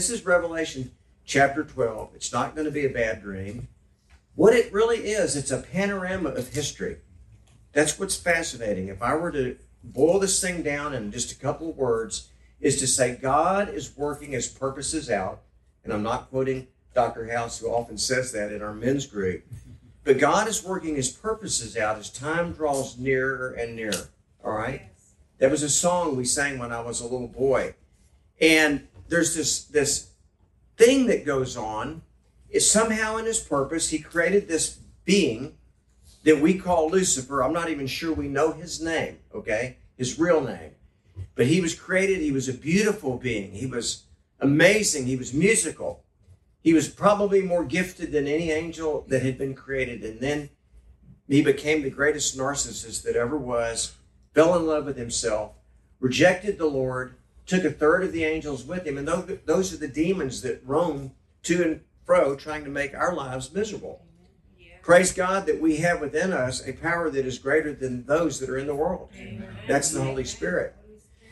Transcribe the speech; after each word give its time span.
This 0.00 0.08
is 0.08 0.24
Revelation 0.24 0.92
chapter 1.26 1.62
12. 1.62 2.12
It's 2.14 2.32
not 2.32 2.54
going 2.54 2.64
to 2.64 2.70
be 2.70 2.86
a 2.86 2.88
bad 2.88 3.20
dream. 3.20 3.68
What 4.34 4.54
it 4.54 4.72
really 4.72 5.10
is, 5.10 5.36
it's 5.36 5.50
a 5.50 5.58
panorama 5.58 6.30
of 6.30 6.54
history. 6.54 6.96
That's 7.74 7.98
what's 7.98 8.16
fascinating. 8.16 8.88
If 8.88 9.02
I 9.02 9.14
were 9.14 9.30
to 9.32 9.58
boil 9.84 10.18
this 10.18 10.40
thing 10.40 10.62
down 10.62 10.94
in 10.94 11.12
just 11.12 11.32
a 11.32 11.38
couple 11.38 11.68
of 11.68 11.76
words, 11.76 12.30
is 12.62 12.78
to 12.78 12.86
say 12.86 13.14
God 13.14 13.68
is 13.68 13.94
working 13.94 14.30
his 14.30 14.48
purposes 14.48 15.10
out. 15.10 15.42
And 15.84 15.92
I'm 15.92 16.02
not 16.02 16.30
quoting 16.30 16.68
Dr. 16.94 17.30
House, 17.30 17.58
who 17.58 17.66
often 17.68 17.98
says 17.98 18.32
that 18.32 18.52
in 18.52 18.62
our 18.62 18.72
men's 18.72 19.04
group. 19.04 19.44
But 20.04 20.18
God 20.18 20.48
is 20.48 20.64
working 20.64 20.96
his 20.96 21.10
purposes 21.10 21.76
out 21.76 21.98
as 21.98 22.08
time 22.08 22.52
draws 22.52 22.96
nearer 22.96 23.50
and 23.50 23.76
nearer. 23.76 24.08
All 24.42 24.52
right? 24.52 24.80
That 25.40 25.50
was 25.50 25.62
a 25.62 25.68
song 25.68 26.16
we 26.16 26.24
sang 26.24 26.58
when 26.58 26.72
I 26.72 26.80
was 26.80 27.02
a 27.02 27.06
little 27.06 27.28
boy. 27.28 27.74
And 28.40 28.88
there's 29.10 29.34
this 29.34 29.64
this 29.64 30.10
thing 30.76 31.06
that 31.06 31.26
goes 31.26 31.56
on. 31.56 32.02
Is 32.48 32.68
somehow 32.68 33.16
in 33.16 33.26
his 33.26 33.38
purpose, 33.38 33.90
he 33.90 34.00
created 34.00 34.48
this 34.48 34.78
being 35.04 35.56
that 36.24 36.40
we 36.40 36.58
call 36.58 36.90
Lucifer. 36.90 37.42
I'm 37.42 37.52
not 37.52 37.70
even 37.70 37.86
sure 37.86 38.12
we 38.12 38.26
know 38.26 38.52
his 38.52 38.80
name, 38.80 39.18
okay? 39.32 39.76
His 39.96 40.18
real 40.18 40.40
name. 40.40 40.72
But 41.36 41.46
he 41.46 41.60
was 41.60 41.74
created, 41.74 42.20
he 42.20 42.32
was 42.32 42.48
a 42.48 42.54
beautiful 42.54 43.16
being. 43.16 43.52
He 43.52 43.66
was 43.66 44.04
amazing, 44.40 45.06
he 45.06 45.16
was 45.16 45.32
musical. 45.32 46.02
He 46.60 46.74
was 46.74 46.88
probably 46.88 47.40
more 47.40 47.64
gifted 47.64 48.12
than 48.12 48.26
any 48.26 48.50
angel 48.50 49.06
that 49.08 49.22
had 49.22 49.38
been 49.38 49.54
created. 49.54 50.02
And 50.02 50.20
then 50.20 50.50
he 51.28 51.40
became 51.40 51.82
the 51.82 51.90
greatest 51.90 52.36
narcissist 52.36 53.02
that 53.04 53.16
ever 53.16 53.38
was, 53.38 53.94
fell 54.34 54.56
in 54.56 54.66
love 54.66 54.86
with 54.86 54.96
himself, 54.96 55.52
rejected 56.00 56.58
the 56.58 56.66
Lord, 56.66 57.14
took 57.50 57.64
a 57.64 57.70
third 57.70 58.04
of 58.04 58.12
the 58.12 58.22
angels 58.22 58.64
with 58.64 58.86
him. 58.86 58.96
And 58.96 59.08
those 59.44 59.74
are 59.74 59.76
the 59.76 59.88
demons 59.88 60.40
that 60.42 60.62
roam 60.64 61.10
to 61.42 61.62
and 61.62 61.80
fro 62.06 62.36
trying 62.36 62.62
to 62.62 62.70
make 62.70 62.94
our 62.94 63.12
lives 63.12 63.52
miserable. 63.52 64.02
Praise 64.82 65.12
God 65.12 65.46
that 65.46 65.60
we 65.60 65.78
have 65.78 66.00
within 66.00 66.32
us 66.32 66.66
a 66.66 66.72
power 66.72 67.10
that 67.10 67.26
is 67.26 67.38
greater 67.38 67.72
than 67.72 68.06
those 68.06 68.38
that 68.38 68.48
are 68.48 68.56
in 68.56 68.68
the 68.68 68.74
world. 68.74 69.10
Amen. 69.16 69.56
That's 69.66 69.90
the 69.90 70.02
Holy 70.02 70.24
Spirit. 70.24 70.74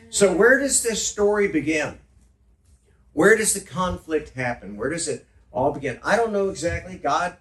So, 0.09 0.35
where 0.35 0.59
does 0.59 0.83
this 0.83 1.05
story 1.05 1.47
begin? 1.47 1.99
Where 3.13 3.37
does 3.37 3.53
the 3.53 3.61
conflict 3.61 4.31
happen? 4.31 4.75
Where 4.75 4.89
does 4.89 5.07
it 5.07 5.25
all 5.51 5.71
begin? 5.71 5.99
I 6.03 6.15
don't 6.15 6.33
know 6.33 6.49
exactly. 6.49 6.97
God 6.97 7.37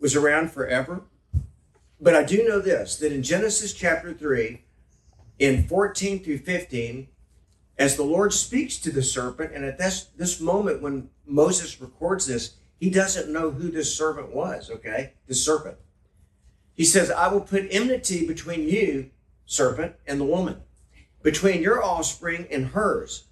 was 0.00 0.16
around 0.16 0.50
forever. 0.50 1.04
But 2.00 2.14
I 2.14 2.24
do 2.24 2.46
know 2.46 2.58
this 2.58 2.96
that 2.96 3.12
in 3.12 3.22
Genesis 3.22 3.72
chapter 3.72 4.12
3, 4.12 4.62
in 5.38 5.66
14 5.66 6.22
through 6.22 6.38
15, 6.38 7.08
as 7.78 7.96
the 7.96 8.02
Lord 8.02 8.32
speaks 8.32 8.78
to 8.78 8.90
the 8.90 9.02
serpent, 9.02 9.52
and 9.54 9.64
at 9.64 9.78
this, 9.78 10.04
this 10.16 10.40
moment 10.40 10.80
when 10.80 11.10
Moses 11.26 11.80
records 11.80 12.26
this, 12.26 12.54
he 12.78 12.90
doesn't 12.90 13.32
know 13.32 13.50
who 13.50 13.70
this 13.70 13.96
servant 13.96 14.34
was, 14.34 14.70
okay? 14.70 15.12
The 15.26 15.34
serpent. 15.34 15.76
He 16.74 16.84
says, 16.84 17.10
I 17.10 17.28
will 17.28 17.40
put 17.40 17.68
enmity 17.70 18.26
between 18.26 18.68
you, 18.68 19.10
serpent, 19.46 19.94
and 20.06 20.20
the 20.20 20.24
woman, 20.24 20.62
between 21.22 21.62
your 21.62 21.82
offspring 21.82 22.46
and 22.50 22.68
hers. 22.68 23.24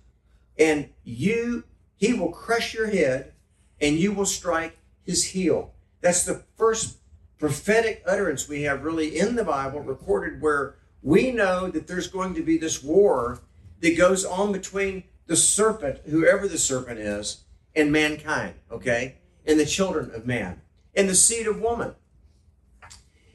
And 0.58 0.90
you, 1.04 1.64
he 1.96 2.14
will 2.14 2.32
crush 2.32 2.74
your 2.74 2.86
head, 2.86 3.32
and 3.80 3.96
you 3.96 4.12
will 4.12 4.26
strike 4.26 4.78
his 5.04 5.24
heel. 5.24 5.74
That's 6.00 6.24
the 6.24 6.42
first 6.56 6.98
prophetic 7.38 8.02
utterance 8.06 8.48
we 8.48 8.62
have 8.62 8.84
really 8.84 9.18
in 9.18 9.36
the 9.36 9.44
Bible 9.44 9.80
recorded 9.80 10.40
where 10.40 10.76
we 11.02 11.30
know 11.30 11.68
that 11.68 11.86
there's 11.86 12.06
going 12.06 12.34
to 12.34 12.42
be 12.42 12.56
this 12.56 12.82
war 12.82 13.40
that 13.84 13.96
goes 13.96 14.24
on 14.24 14.50
between 14.50 15.04
the 15.26 15.36
serpent, 15.36 16.00
whoever 16.06 16.48
the 16.48 16.58
serpent 16.58 16.98
is, 16.98 17.44
and 17.76 17.92
mankind, 17.92 18.54
okay? 18.70 19.18
and 19.46 19.60
the 19.60 19.66
children 19.66 20.10
of 20.14 20.26
man, 20.26 20.60
and 20.94 21.08
the 21.08 21.14
seed 21.14 21.46
of 21.46 21.60
woman. 21.60 21.94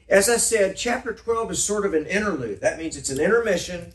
As 0.08 0.28
I 0.28 0.38
said, 0.38 0.76
chapter 0.76 1.12
12 1.12 1.52
is 1.52 1.62
sort 1.62 1.86
of 1.86 1.94
an 1.94 2.06
interlude. 2.06 2.60
That 2.60 2.78
means 2.78 2.96
it's 2.96 3.10
an 3.10 3.20
intermission 3.20 3.92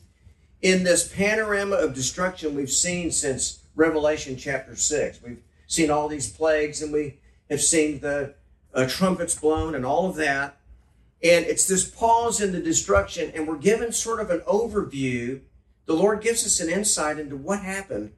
in 0.62 0.84
this 0.84 1.08
panorama 1.08 1.76
of 1.76 1.94
destruction 1.94 2.56
we've 2.56 2.72
seen 2.72 3.12
since 3.12 3.60
Revelation 3.76 4.38
chapter 4.38 4.76
6. 4.76 5.22
We've 5.22 5.44
seen 5.68 5.92
all 5.92 6.08
these 6.08 6.32
plagues 6.32 6.82
and 6.82 6.94
we 6.94 7.20
have 7.50 7.62
seen 7.62 8.00
the 8.00 8.34
uh, 8.74 8.88
trumpets 8.88 9.38
blown 9.38 9.76
and 9.76 9.86
all 9.86 10.10
of 10.10 10.16
that. 10.16 10.58
And 11.22 11.46
it's 11.46 11.68
this 11.68 11.90
pause 11.90 12.40
in 12.40 12.52
the 12.52 12.60
destruction, 12.60 13.32
and 13.34 13.48
we're 13.48 13.58
given 13.58 13.92
sort 13.92 14.20
of 14.20 14.30
an 14.30 14.42
overview. 14.42 15.42
The 15.86 15.94
Lord 15.94 16.22
gives 16.22 16.46
us 16.46 16.60
an 16.60 16.70
insight 16.70 17.20
into 17.20 17.38
what 17.38 17.60
happened 17.60 18.14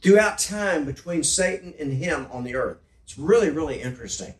throughout 0.00 0.38
time 0.38 0.84
between 0.84 1.22
Satan 1.22 1.74
and 1.78 1.92
him 1.92 2.26
on 2.30 2.44
the 2.44 2.54
earth. 2.54 2.78
It's 3.04 3.18
really, 3.18 3.50
really 3.50 3.80
interesting. 3.80 4.34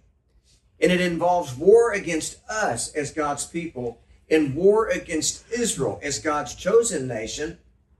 And 0.80 0.92
it 0.92 1.00
involves 1.00 1.56
war 1.56 1.92
against 1.92 2.38
us 2.48 2.92
as 2.94 3.12
God's 3.12 3.44
people 3.44 4.00
and 4.30 4.54
war 4.54 4.88
against 4.88 5.50
Israel 5.50 5.98
as 6.02 6.18
God's 6.18 6.54
chosen 6.54 7.08
nation. 7.08 7.58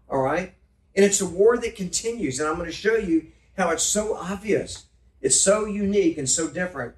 All 0.09 0.23
right? 0.23 0.55
And 0.95 1.05
it's 1.05 1.21
a 1.21 1.27
war 1.27 1.57
that 1.59 1.77
continues. 1.77 2.39
And 2.39 2.49
I'm 2.49 2.57
going 2.57 2.67
to 2.67 2.73
show 2.73 2.97
you 2.97 3.29
how 3.57 3.71
it's 3.71 3.83
so 3.83 4.15
obvious. 4.15 4.87
It's 5.21 5.41
so 5.41 5.65
unique 5.65 6.17
and 6.17 6.29
so 6.29 6.49
different 6.49 6.95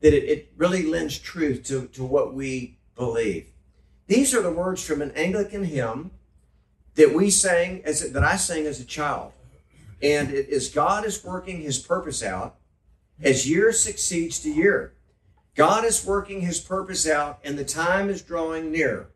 that 0.00 0.14
it, 0.14 0.24
it 0.24 0.52
really 0.56 0.84
lends 0.84 1.18
truth 1.18 1.64
to, 1.64 1.86
to 1.88 2.04
what 2.04 2.34
we 2.34 2.78
believe. 2.94 3.50
These 4.06 4.34
are 4.34 4.42
the 4.42 4.52
words 4.52 4.84
from 4.84 5.02
an 5.02 5.10
Anglican 5.12 5.64
hymn 5.64 6.12
that 6.96 7.14
we 7.14 7.30
sang 7.30 7.82
as 7.84 8.10
that 8.10 8.24
I 8.24 8.36
sang 8.36 8.66
as 8.66 8.80
a 8.80 8.84
child. 8.84 9.32
And 10.02 10.30
it 10.30 10.48
is 10.48 10.68
God 10.68 11.06
is 11.06 11.24
working 11.24 11.62
his 11.62 11.78
purpose 11.78 12.22
out 12.22 12.56
as 13.22 13.48
year 13.48 13.72
succeeds 13.72 14.40
to 14.40 14.50
year. 14.50 14.92
God 15.54 15.84
is 15.84 16.04
working 16.04 16.42
his 16.42 16.60
purpose 16.60 17.08
out, 17.08 17.38
and 17.42 17.58
the 17.58 17.64
time 17.64 18.10
is 18.10 18.20
drawing 18.20 18.70
near. 18.70 19.08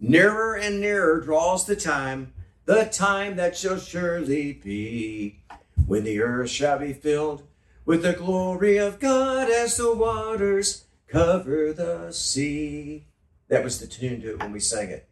Nearer 0.00 0.54
and 0.56 0.80
nearer 0.80 1.20
draws 1.20 1.66
the 1.66 1.76
time, 1.76 2.32
the 2.64 2.84
time 2.84 3.36
that 3.36 3.56
shall 3.56 3.78
surely 3.78 4.54
be, 4.54 5.40
when 5.86 6.04
the 6.04 6.22
earth 6.22 6.48
shall 6.48 6.78
be 6.78 6.94
filled 6.94 7.42
with 7.84 8.02
the 8.02 8.14
glory 8.14 8.78
of 8.78 8.98
God 8.98 9.50
as 9.50 9.76
the 9.76 9.94
waters 9.94 10.84
cover 11.06 11.72
the 11.72 12.12
sea. 12.12 13.06
That 13.48 13.64
was 13.64 13.78
the 13.78 13.86
tune 13.86 14.22
to 14.22 14.32
it 14.32 14.40
when 14.40 14.52
we 14.52 14.60
sang 14.60 14.88
it. 14.88 15.07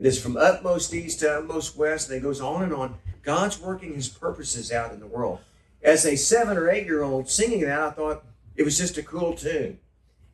It 0.00 0.06
is 0.06 0.20
from 0.20 0.36
utmost 0.36 0.92
east 0.92 1.20
to 1.20 1.38
utmost 1.38 1.76
west, 1.76 2.08
and 2.08 2.18
it 2.18 2.22
goes 2.22 2.40
on 2.40 2.64
and 2.64 2.72
on. 2.72 2.96
God's 3.22 3.60
working 3.60 3.94
his 3.94 4.08
purposes 4.08 4.72
out 4.72 4.92
in 4.92 4.98
the 4.98 5.06
world 5.06 5.40
as 5.82 6.04
a 6.04 6.16
seven 6.16 6.56
or 6.56 6.70
eight 6.70 6.86
year 6.86 7.02
old 7.02 7.28
singing 7.28 7.62
that, 7.62 7.80
I 7.80 7.90
thought 7.90 8.24
it 8.56 8.62
was 8.62 8.78
just 8.78 8.98
a 8.98 9.02
cool 9.02 9.34
tune. 9.34 9.78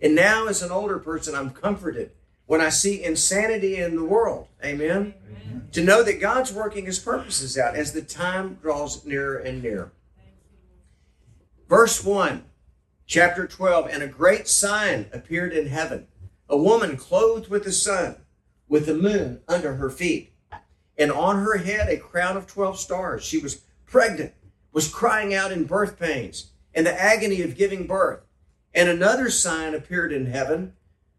And 0.01 0.15
now, 0.15 0.47
as 0.47 0.63
an 0.63 0.71
older 0.71 0.99
person, 0.99 1.35
I'm 1.35 1.51
comforted 1.51 2.11
when 2.47 2.61
I 2.61 2.69
see 2.69 3.03
insanity 3.03 3.77
in 3.77 3.97
the 3.97 4.05
world. 4.05 4.49
Amen? 4.65 5.15
Amen. 5.25 5.69
To 5.73 5.83
know 5.83 6.03
that 6.03 6.21
God's 6.21 6.53
working 6.53 6.87
his 6.87 6.99
purposes 6.99 7.57
out 7.57 7.77
as 7.77 7.93
the 7.93 8.03
time 8.03 8.59
draws 8.61 9.05
nearer 9.05 9.39
and 9.39 9.63
nearer. 9.63 9.93
Verse 11.69 12.05
1, 12.05 12.45
chapter 13.07 13.47
12 13.47 13.89
And 13.91 14.03
a 14.03 14.09
great 14.09 14.49
sign 14.49 15.07
appeared 15.13 15.53
in 15.53 15.69
heaven 15.69 16.09
a 16.49 16.57
woman 16.57 16.97
clothed 16.97 17.49
with 17.49 17.65
the 17.65 17.73
sun, 17.73 18.15
with 18.69 18.87
the 18.87 18.95
moon 18.95 19.41
under 19.49 19.75
her 19.75 19.91
feet, 19.91 20.33
and 20.99 21.13
on 21.13 21.45
her 21.45 21.59
head 21.59 21.89
a 21.89 21.99
crown 21.99 22.37
of 22.37 22.47
12 22.47 22.79
stars. 22.79 23.25
She 23.25 23.39
was 23.39 23.63
pregnant 23.87 24.33
was 24.77 24.89
crying 24.93 25.33
out 25.33 25.53
in 25.53 25.65
birth 25.65 25.99
pains 25.99 26.51
and 26.75 26.85
the 26.87 27.03
agony 27.03 27.41
of 27.41 27.57
giving 27.57 27.87
birth. 27.87 28.21
And 28.75 28.91
another 28.91 29.31
sign 29.31 29.75
appeared 29.75 30.13
in 30.13 30.27
heaven. 30.27 30.75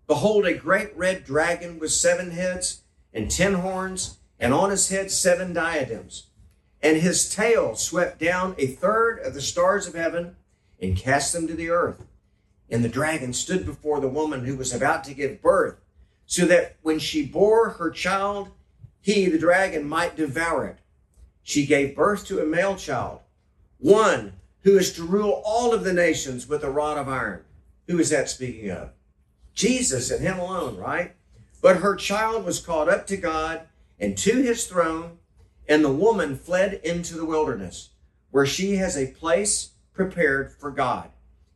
Behold, 0.06 0.46
a 0.46 0.54
great 0.54 0.96
red 0.96 1.26
dragon 1.26 1.80
with 1.80 1.92
seven 1.92 2.30
heads 2.30 2.84
and 3.12 3.32
ten 3.32 3.56
horns, 3.56 4.20
and 4.40 4.54
on 4.54 4.70
his 4.70 4.90
head 4.90 5.10
seven 5.10 5.54
diadems. 5.54 6.28
And 6.84 6.98
his 6.98 7.34
tail 7.34 7.76
swept 7.76 8.20
down 8.20 8.54
a 8.60 8.68
third 8.68 9.18
of 9.22 9.34
the 9.34 9.42
stars 9.42 9.88
of 9.88 9.96
heaven 9.96 10.36
and 10.80 10.96
cast 10.96 11.34
them 11.34 11.48
to 11.48 11.56
the 11.56 11.72
earth. 11.72 12.06
And 12.70 12.86
the 12.86 12.90
dragon 12.90 13.34
stood 13.34 13.66
before 13.66 14.00
the 14.00 14.08
woman 14.08 14.46
who 14.46 14.56
was 14.56 14.72
about 14.72 15.04
to 15.06 15.16
give 15.16 15.42
birth, 15.42 15.78
so 16.28 16.46
that 16.46 16.76
when 16.82 17.00
she 17.00 17.26
bore 17.26 17.72
her 17.72 17.90
child, 17.90 18.52
he, 19.00 19.28
the 19.28 19.40
dragon, 19.40 19.88
might 19.88 20.18
devour 20.18 20.68
it. 20.68 20.80
She 21.42 21.66
gave 21.66 21.96
birth 21.96 22.26
to 22.28 22.42
a 22.42 22.46
male 22.46 22.76
child 22.76 23.22
one 23.80 24.34
who 24.62 24.78
is 24.78 24.92
to 24.94 25.04
rule 25.04 25.42
all 25.46 25.74
of 25.74 25.84
the 25.84 25.94
nations 25.94 26.48
with 26.48 26.64
a 26.64 26.70
rod 26.70 26.98
of 26.98 27.08
iron. 27.08 27.44
Who 27.88 28.00
is 28.00 28.10
that 28.10 28.30
speaking 28.30 28.70
of? 28.72 28.90
Jesus 29.54 30.12
and 30.12 30.22
him 30.22 30.40
alone, 30.40 30.78
right? 30.78 31.16
But 31.62 31.78
her 31.78 31.96
child 31.96 32.44
was 32.44 32.60
caught 32.60 32.90
up 32.90 33.08
to 33.08 33.18
God 33.18 33.62
and 34.00 34.18
to 34.18 34.42
his 34.42 34.68
throne, 34.68 35.20
and 35.70 35.84
the 35.84 35.92
woman 35.92 36.36
fled 36.36 36.82
into 36.84 37.16
the 37.16 37.26
wilderness, 37.26 37.90
where 38.32 38.46
she 38.46 38.76
has 38.76 38.98
a 38.98 39.12
place 39.12 39.72
prepared 39.94 40.52
for 40.52 40.72
God, 40.72 41.10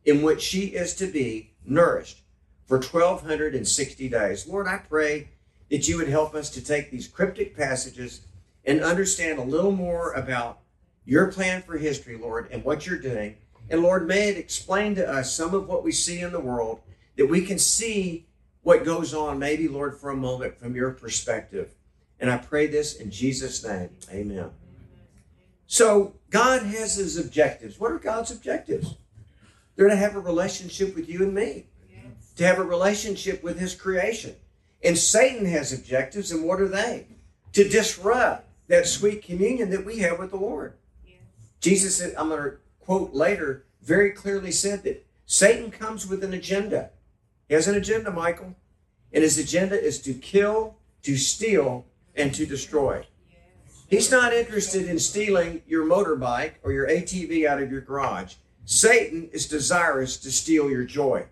in 0.04 0.22
which 0.22 0.40
she 0.40 0.66
is 0.66 0.94
to 0.96 1.06
be 1.06 1.54
nourished 1.64 2.21
for 2.66 2.78
1260 2.78 4.08
days. 4.08 4.46
Lord, 4.46 4.66
I 4.66 4.78
pray 4.78 5.28
that 5.70 5.88
you 5.88 5.96
would 5.96 6.08
help 6.08 6.34
us 6.34 6.50
to 6.50 6.64
take 6.64 6.90
these 6.90 7.08
cryptic 7.08 7.56
passages 7.56 8.22
and 8.64 8.82
understand 8.82 9.38
a 9.38 9.44
little 9.44 9.72
more 9.72 10.12
about 10.12 10.58
your 11.04 11.32
plan 11.32 11.62
for 11.62 11.78
history, 11.78 12.16
Lord, 12.16 12.48
and 12.50 12.64
what 12.64 12.86
you're 12.86 12.98
doing. 12.98 13.36
And 13.70 13.82
Lord, 13.82 14.06
may 14.06 14.28
it 14.28 14.36
explain 14.36 14.94
to 14.96 15.08
us 15.08 15.34
some 15.34 15.54
of 15.54 15.66
what 15.66 15.82
we 15.82 15.92
see 15.92 16.20
in 16.20 16.32
the 16.32 16.40
world 16.40 16.80
that 17.16 17.26
we 17.26 17.42
can 17.44 17.58
see 17.58 18.26
what 18.62 18.84
goes 18.84 19.12
on, 19.12 19.38
maybe, 19.38 19.68
Lord, 19.68 19.98
for 19.98 20.10
a 20.10 20.16
moment 20.16 20.58
from 20.58 20.76
your 20.76 20.92
perspective. 20.92 21.74
And 22.20 22.30
I 22.30 22.36
pray 22.36 22.66
this 22.68 22.96
in 22.96 23.10
Jesus' 23.10 23.64
name. 23.64 23.90
Amen. 24.10 24.50
So, 25.66 26.14
God 26.30 26.62
has 26.62 26.96
his 26.96 27.16
objectives. 27.16 27.80
What 27.80 27.92
are 27.92 27.98
God's 27.98 28.30
objectives? 28.30 28.94
They're 29.74 29.88
to 29.88 29.96
have 29.96 30.16
a 30.16 30.20
relationship 30.20 30.94
with 30.94 31.08
you 31.08 31.22
and 31.22 31.34
me. 31.34 31.66
To 32.36 32.46
have 32.46 32.58
a 32.58 32.64
relationship 32.64 33.42
with 33.42 33.58
his 33.58 33.74
creation. 33.74 34.34
And 34.82 34.98
Satan 34.98 35.46
has 35.46 35.72
objectives, 35.72 36.32
and 36.32 36.44
what 36.44 36.60
are 36.60 36.68
they? 36.68 37.06
To 37.52 37.68
disrupt 37.68 38.48
that 38.68 38.86
sweet 38.86 39.22
communion 39.22 39.70
that 39.70 39.84
we 39.84 39.98
have 39.98 40.18
with 40.18 40.30
the 40.30 40.36
Lord. 40.36 40.74
Yes. 41.06 41.16
Jesus, 41.60 41.96
said, 41.96 42.14
I'm 42.16 42.30
going 42.30 42.42
to 42.42 42.56
quote 42.80 43.12
later, 43.12 43.64
very 43.82 44.10
clearly 44.10 44.50
said 44.50 44.82
that 44.84 45.04
Satan 45.26 45.70
comes 45.70 46.06
with 46.06 46.24
an 46.24 46.32
agenda. 46.32 46.90
He 47.48 47.54
has 47.54 47.68
an 47.68 47.74
agenda, 47.74 48.10
Michael. 48.10 48.56
And 49.12 49.22
his 49.22 49.38
agenda 49.38 49.80
is 49.80 50.00
to 50.02 50.14
kill, 50.14 50.76
to 51.02 51.16
steal, 51.16 51.84
and 52.14 52.34
to 52.34 52.46
destroy. 52.46 53.06
He's 53.88 54.10
not 54.10 54.32
interested 54.32 54.88
in 54.88 54.98
stealing 54.98 55.62
your 55.66 55.84
motorbike 55.84 56.52
or 56.62 56.72
your 56.72 56.88
ATV 56.88 57.46
out 57.46 57.60
of 57.60 57.70
your 57.70 57.82
garage. 57.82 58.36
Satan 58.64 59.28
is 59.32 59.46
desirous 59.46 60.16
to 60.18 60.30
steal 60.30 60.70
your 60.70 60.84
joy. 60.84 61.26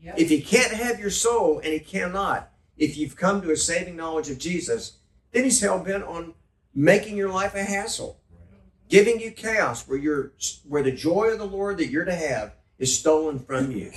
Yep. 0.00 0.18
If 0.18 0.28
he 0.28 0.40
can't 0.40 0.72
have 0.72 1.00
your 1.00 1.10
soul, 1.10 1.58
and 1.58 1.72
he 1.72 1.80
cannot, 1.80 2.50
if 2.76 2.96
you've 2.96 3.16
come 3.16 3.42
to 3.42 3.50
a 3.50 3.56
saving 3.56 3.96
knowledge 3.96 4.30
of 4.30 4.38
Jesus, 4.38 4.98
then 5.32 5.44
he's 5.44 5.60
hell 5.60 5.82
bent 5.82 6.04
on 6.04 6.34
making 6.74 7.16
your 7.16 7.30
life 7.30 7.54
a 7.54 7.64
hassle, 7.64 8.20
giving 8.88 9.20
you 9.20 9.30
chaos 9.32 9.88
where 9.88 9.98
you're 9.98 10.32
where 10.66 10.82
the 10.82 10.92
joy 10.92 11.26
of 11.32 11.38
the 11.38 11.44
Lord 11.44 11.78
that 11.78 11.88
you're 11.88 12.04
to 12.04 12.14
have 12.14 12.54
is 12.78 12.96
stolen 12.96 13.40
from 13.40 13.72
you. 13.72 13.92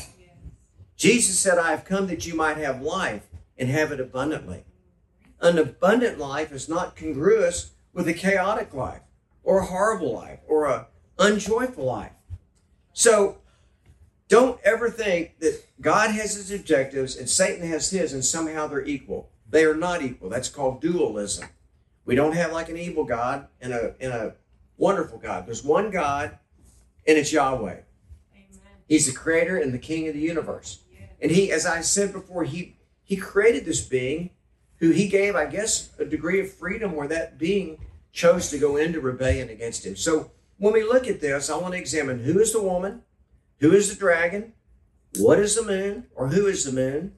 Jesus 0.98 1.40
said, 1.40 1.58
I 1.58 1.72
have 1.72 1.86
come 1.86 2.08
that 2.08 2.26
you 2.26 2.36
might 2.36 2.58
have 2.58 2.82
life 2.82 3.28
and 3.58 3.70
have 3.70 3.92
it 3.92 4.00
abundantly. 4.00 4.66
An 5.40 5.58
abundant 5.58 6.20
life 6.20 6.52
is 6.52 6.70
not 6.70 6.96
congruous 6.96 7.72
with 7.94 8.08
a 8.08 8.14
chaotic 8.14 8.74
life 8.74 9.02
or 9.44 9.60
a 9.60 9.66
horrible 9.66 10.14
life 10.14 10.40
or 10.48 10.66
a 10.66 10.88
unjoyful 11.18 11.86
life. 11.86 12.12
So 12.94 13.41
don't 14.32 14.62
ever 14.64 14.90
think 14.90 15.40
that 15.40 15.62
God 15.82 16.12
has 16.12 16.36
his 16.36 16.52
objectives 16.52 17.18
and 17.18 17.30
Satan 17.30 17.68
has 17.68 17.90
his 17.90 18.14
and 18.14 18.24
somehow 18.24 18.66
they're 18.66 18.86
equal. 18.86 19.30
They 19.50 19.66
are 19.66 19.76
not 19.76 20.02
equal. 20.02 20.30
That's 20.30 20.48
called 20.48 20.80
dualism. 20.80 21.50
We 22.06 22.16
don't 22.16 22.32
have 22.32 22.54
like 22.54 22.70
an 22.70 22.78
evil 22.78 23.04
God 23.04 23.48
and 23.60 23.74
a 23.74 23.94
and 24.00 24.14
a 24.14 24.36
wonderful 24.78 25.18
God. 25.18 25.46
There's 25.46 25.66
one 25.66 25.92
God 25.92 26.38
and 27.06 27.18
it's 27.18 27.34
Yahweh. 27.34 27.72
Amen. 27.74 27.84
He's 28.88 29.06
the 29.06 29.12
creator 29.12 29.58
and 29.58 29.74
the 29.74 29.80
king 29.80 30.08
of 30.08 30.14
the 30.14 30.22
universe. 30.22 30.80
And 31.22 31.30
he, 31.30 31.52
as 31.52 31.66
I 31.66 31.82
said 31.82 32.14
before, 32.14 32.46
he 32.46 32.78
he 33.04 33.18
created 33.18 33.66
this 33.66 33.82
being 33.82 34.30
who 34.78 34.92
he 34.92 35.10
gave, 35.10 35.36
I 35.36 35.46
guess, 35.46 35.90
a 36.00 36.06
degree 36.06 36.40
of 36.40 36.54
freedom 36.54 36.96
where 36.96 37.10
that 37.10 37.38
being 37.38 37.86
chose 38.14 38.50
to 38.52 38.58
go 38.58 38.78
into 38.78 39.02
rebellion 39.02 39.50
against 39.50 39.86
him. 39.86 39.98
So 39.98 40.32
when 40.58 40.72
we 40.72 40.84
look 40.84 41.06
at 41.10 41.20
this, 41.20 41.50
I 41.50 41.58
want 41.58 41.74
to 41.74 41.80
examine 41.80 42.20
who 42.20 42.40
is 42.40 42.54
the 42.54 42.64
woman, 42.64 43.04
who 43.62 43.72
is 43.72 43.90
the 43.90 43.96
dragon, 43.96 44.54
what 45.18 45.40
is 45.40 45.56
the 45.56 45.64
moon, 45.64 46.08
or 46.16 46.30
who 46.30 46.48
is 46.48 46.66
the 46.66 46.72
moon, 46.72 47.14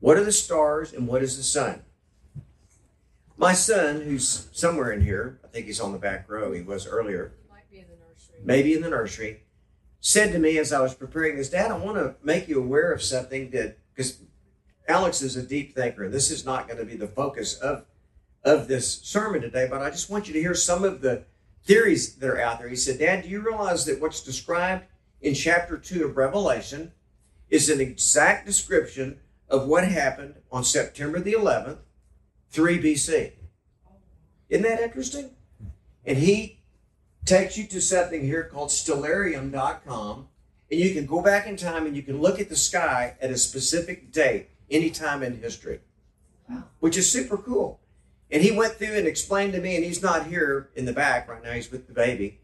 what 0.00 0.16
are 0.16 0.24
the 0.24 0.32
stars, 0.32 0.92
and 0.92 1.06
what 1.06 1.22
is 1.22 1.36
the 1.36 1.42
sun. 1.42 1.82
My 3.36 3.52
son, 3.52 4.00
who's 4.00 4.48
somewhere 4.52 4.90
in 4.90 5.02
here, 5.02 5.38
I 5.44 5.48
think 5.48 5.66
he's 5.66 5.80
on 5.80 5.92
the 5.92 5.98
back 5.98 6.28
row, 6.28 6.52
he 6.52 6.62
was 6.62 6.86
earlier, 6.86 7.34
Might 7.50 7.70
be 7.70 7.78
in 7.78 7.86
the 7.88 7.96
nursery. 7.96 8.40
maybe 8.42 8.74
in 8.74 8.82
the 8.82 8.90
nursery, 8.90 9.42
said 10.00 10.32
to 10.32 10.38
me 10.38 10.58
as 10.58 10.72
I 10.72 10.80
was 10.80 10.94
preparing 10.94 11.36
this, 11.36 11.50
Dad, 11.50 11.70
I 11.70 11.76
want 11.76 11.98
to 11.98 12.14
make 12.24 12.48
you 12.48 12.58
aware 12.58 12.90
of 12.90 13.02
something 13.02 13.50
that, 13.50 13.78
because 13.94 14.18
Alex 14.88 15.20
is 15.20 15.36
a 15.36 15.42
deep 15.42 15.74
thinker, 15.74 16.08
this 16.08 16.30
is 16.30 16.44
not 16.44 16.68
going 16.68 16.78
to 16.78 16.86
be 16.86 16.96
the 16.96 17.06
focus 17.06 17.54
of, 17.54 17.84
of 18.44 18.66
this 18.66 19.00
sermon 19.02 19.42
today, 19.42 19.68
but 19.70 19.82
I 19.82 19.90
just 19.90 20.08
want 20.08 20.26
you 20.26 20.32
to 20.32 20.40
hear 20.40 20.54
some 20.54 20.84
of 20.84 21.02
the 21.02 21.24
theories 21.64 22.14
that 22.14 22.30
are 22.30 22.40
out 22.40 22.60
there. 22.60 22.68
He 22.68 22.76
said, 22.76 22.98
Dad, 22.98 23.24
do 23.24 23.28
you 23.28 23.40
realize 23.40 23.84
that 23.84 24.00
what's 24.00 24.22
described 24.22 24.84
in 25.22 25.34
chapter 25.34 25.78
2 25.78 26.04
of 26.04 26.16
Revelation 26.16 26.92
is 27.48 27.70
an 27.70 27.80
exact 27.80 28.44
description 28.44 29.20
of 29.48 29.66
what 29.66 29.84
happened 29.84 30.34
on 30.50 30.64
September 30.64 31.20
the 31.20 31.34
11th, 31.34 31.78
3 32.50 32.82
BC? 32.82 33.32
Isn't 34.48 34.64
that 34.64 34.80
interesting? 34.80 35.30
And 36.04 36.18
he 36.18 36.60
takes 37.24 37.56
you 37.56 37.66
to 37.68 37.80
something 37.80 38.22
here 38.22 38.44
called 38.44 38.70
stellarium.com, 38.70 40.28
and 40.70 40.80
you 40.80 40.92
can 40.92 41.06
go 41.06 41.22
back 41.22 41.46
in 41.46 41.56
time 41.56 41.86
and 41.86 41.96
you 41.96 42.02
can 42.02 42.20
look 42.20 42.40
at 42.40 42.48
the 42.48 42.56
sky 42.56 43.14
at 43.20 43.30
a 43.30 43.36
specific 43.36 44.10
date 44.10 44.48
anytime 44.70 45.22
in 45.22 45.40
history, 45.40 45.80
which 46.80 46.96
is 46.96 47.10
super 47.10 47.36
cool. 47.36 47.80
And 48.30 48.42
he 48.42 48.50
went 48.50 48.74
through 48.74 48.96
and 48.96 49.06
explained 49.06 49.52
to 49.52 49.60
me, 49.60 49.76
and 49.76 49.84
he's 49.84 50.02
not 50.02 50.26
here 50.26 50.70
in 50.74 50.86
the 50.86 50.92
back 50.92 51.28
right 51.28 51.44
now, 51.44 51.52
he's 51.52 51.70
with 51.70 51.86
the 51.86 51.92
baby, 51.92 52.40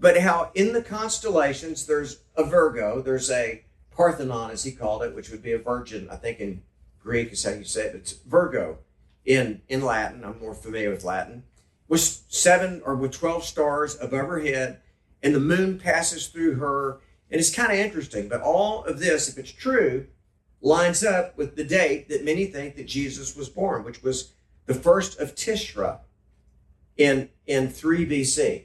but 0.00 0.18
how 0.18 0.50
in 0.54 0.72
the 0.72 0.82
constellations 0.82 1.86
there's 1.86 2.22
a 2.34 2.42
Virgo, 2.42 3.02
there's 3.02 3.30
a 3.30 3.64
Parthenon, 3.90 4.50
as 4.50 4.64
he 4.64 4.72
called 4.72 5.02
it, 5.02 5.14
which 5.14 5.30
would 5.30 5.42
be 5.42 5.52
a 5.52 5.58
virgin, 5.58 6.08
I 6.10 6.16
think 6.16 6.40
in 6.40 6.62
Greek 7.02 7.32
is 7.32 7.44
how 7.44 7.50
you 7.50 7.64
say 7.64 7.86
it. 7.86 7.94
It's 7.94 8.12
Virgo 8.12 8.78
in, 9.26 9.60
in 9.68 9.84
Latin. 9.84 10.24
I'm 10.24 10.40
more 10.40 10.54
familiar 10.54 10.90
with 10.90 11.04
Latin. 11.04 11.44
With 11.86 12.00
seven 12.00 12.80
or 12.84 12.96
with 12.96 13.12
12 13.12 13.44
stars 13.44 13.98
above 14.00 14.26
her 14.28 14.40
head, 14.40 14.80
and 15.22 15.34
the 15.34 15.40
moon 15.40 15.78
passes 15.78 16.28
through 16.28 16.54
her. 16.54 17.00
And 17.30 17.38
it's 17.38 17.54
kind 17.54 17.70
of 17.70 17.78
interesting, 17.78 18.28
but 18.28 18.40
all 18.40 18.84
of 18.84 19.00
this, 19.00 19.28
if 19.28 19.36
it's 19.36 19.52
true, 19.52 20.06
lines 20.62 21.04
up 21.04 21.36
with 21.36 21.56
the 21.56 21.64
date 21.64 22.08
that 22.08 22.24
many 22.24 22.46
think 22.46 22.76
that 22.76 22.86
Jesus 22.86 23.36
was 23.36 23.48
born, 23.48 23.84
which 23.84 24.02
was 24.02 24.32
the 24.66 24.74
first 24.74 25.18
of 25.20 25.34
Tishri 25.34 25.98
in, 26.96 27.28
in 27.46 27.68
3 27.68 28.06
BC. 28.06 28.64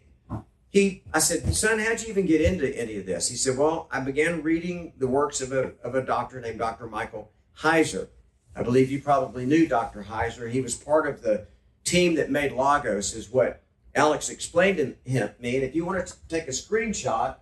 He, 0.76 1.04
I 1.14 1.20
said, 1.20 1.56
son, 1.56 1.80
how'd 1.80 2.02
you 2.02 2.10
even 2.10 2.26
get 2.26 2.42
into 2.42 2.68
any 2.78 2.98
of 2.98 3.06
this? 3.06 3.30
He 3.30 3.38
said, 3.38 3.58
well, 3.58 3.88
I 3.94 4.02
began 4.02 4.44
reading 4.44 4.92
the 4.98 5.08
works 5.08 5.40
of 5.40 5.54
a, 5.54 5.72
of 5.82 5.96
a 5.96 6.02
doctor 6.02 6.42
named 6.42 6.60
Dr. 6.60 6.88
Michael 6.88 7.32
Heiser. 7.60 8.10
I 8.58 8.62
believe 8.62 8.92
you 8.92 9.02
probably 9.02 9.46
knew 9.46 9.70
Dr. 9.70 10.04
Heiser. 10.04 10.52
He 10.52 10.60
was 10.60 10.76
part 10.76 11.08
of 11.08 11.22
the 11.22 11.48
team 11.86 12.16
that 12.16 12.30
made 12.30 12.52
Logos, 12.52 13.14
is 13.14 13.30
what 13.30 13.64
Alex 13.96 14.28
explained 14.28 14.76
to 14.80 15.10
him, 15.10 15.30
me. 15.40 15.56
And 15.56 15.64
if 15.64 15.76
you 15.76 15.86
want 15.86 16.06
to 16.06 16.14
take 16.28 16.50
a 16.50 16.52
screenshot, 16.52 17.38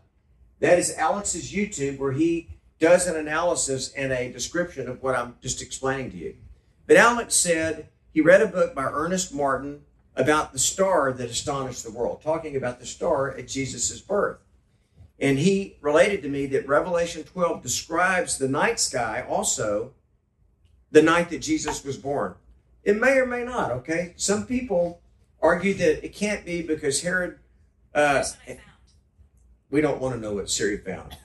that 0.60 0.78
is 0.78 0.96
Alex's 0.96 1.52
YouTube 1.52 1.98
where 1.98 2.12
he 2.12 2.50
does 2.78 3.08
an 3.08 3.16
analysis 3.16 3.92
and 3.94 4.12
a 4.12 4.32
description 4.32 4.88
of 4.88 5.02
what 5.02 5.16
I'm 5.16 5.38
just 5.42 5.60
explaining 5.60 6.12
to 6.12 6.18
you. 6.18 6.36
But 6.86 6.98
Alex 6.98 7.34
said 7.34 7.90
he 8.12 8.22
read 8.22 8.44
a 8.44 8.48
book 8.48 8.76
by 8.76 8.84
Ernest 8.84 9.34
Martin 9.34 9.86
about 10.16 10.54
the 10.54 10.60
star 10.60 11.12
that 11.12 11.30
astonished 11.30 11.84
the 11.84 11.92
world, 11.92 12.22
talking 12.22 12.56
about 12.56 12.80
the 12.80 12.86
star 12.86 13.32
at 13.36 13.48
Jesus' 13.48 14.00
birth. 14.00 14.38
And 15.20 15.40
he 15.40 15.78
related 15.82 16.22
to 16.24 16.30
me 16.30 16.46
that 16.48 16.68
Revelation 16.68 17.24
12 17.24 17.62
describes 17.62 18.38
the 18.38 18.48
night 18.48 18.80
sky 18.80 19.26
also 19.28 19.94
the 20.92 21.02
night 21.02 21.30
that 21.30 21.40
Jesus 21.40 21.84
was 21.84 21.98
born. 21.98 22.36
It 22.84 23.00
may 23.00 23.18
or 23.18 23.26
may 23.26 23.44
not, 23.44 23.72
okay? 23.72 24.14
Some 24.18 24.46
people 24.46 25.02
argue 25.42 25.74
that 25.76 26.06
it 26.06 26.14
can't 26.14 26.46
be 26.46 26.62
because 26.62 27.02
Herod. 27.02 27.40
Uh, 27.94 28.24
we 29.70 29.82
don't 29.82 30.00
want 30.00 30.16
to 30.16 30.22
know 30.22 30.34
what 30.34 30.50
Siri 30.50 30.78
found. 30.78 31.18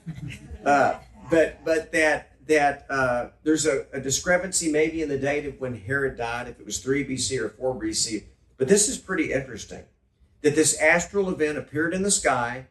Uh, 0.64 0.98
but 1.30 1.64
but 1.64 1.92
that 1.92 2.32
that 2.46 2.86
uh, 2.90 3.28
there's 3.42 3.66
a, 3.66 3.86
a, 3.92 4.00
discrepancy 4.00 4.72
maybe 4.72 5.02
in 5.02 5.08
the 5.08 5.18
date 5.18 5.46
of 5.46 5.60
when 5.60 5.74
Herod 5.78 6.16
died, 6.16 6.48
if 6.48 6.58
it 6.58 6.66
was 6.66 6.78
3 6.78 7.04
BC 7.04 7.38
or 7.40 7.50
4 7.50 7.74
BC. 7.76 8.24
But 8.58 8.68
this 8.68 8.88
is 8.88 8.98
pretty 8.98 9.32
interesting 9.32 9.84
that 10.42 10.54
this 10.54 10.78
astral 10.78 11.30
event 11.30 11.56
appeared 11.56 11.94
in 11.94 12.02
the 12.02 12.10
sky 12.10 12.66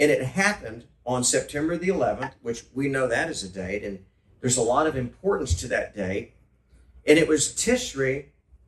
and 0.00 0.10
it 0.10 0.22
happened 0.22 0.84
on 1.06 1.22
September 1.22 1.76
the 1.76 1.88
11th, 1.88 2.32
which 2.42 2.64
we 2.74 2.88
know 2.88 3.06
that 3.06 3.30
is 3.30 3.42
a 3.42 3.48
date, 3.48 3.84
and 3.84 4.04
there's 4.40 4.56
a 4.56 4.62
lot 4.62 4.86
of 4.86 4.96
importance 4.96 5.54
to 5.54 5.68
that 5.68 5.94
date. 5.94 6.32
And 7.06 7.18
it 7.18 7.28
was 7.28 7.48
Tishri 7.48 8.26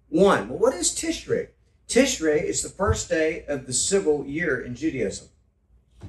1. 0.09 0.49
Well, 0.49 0.59
what 0.59 0.75
is 0.75 0.91
Tishri? 0.93 1.49
Tishri 1.89 2.43
is 2.43 2.63
the 2.63 2.69
first 2.69 3.09
day 3.09 3.45
of 3.49 3.67
the 3.67 3.73
civil 3.73 4.25
year 4.25 4.61
in 4.61 4.75
Judaism. 4.75 5.29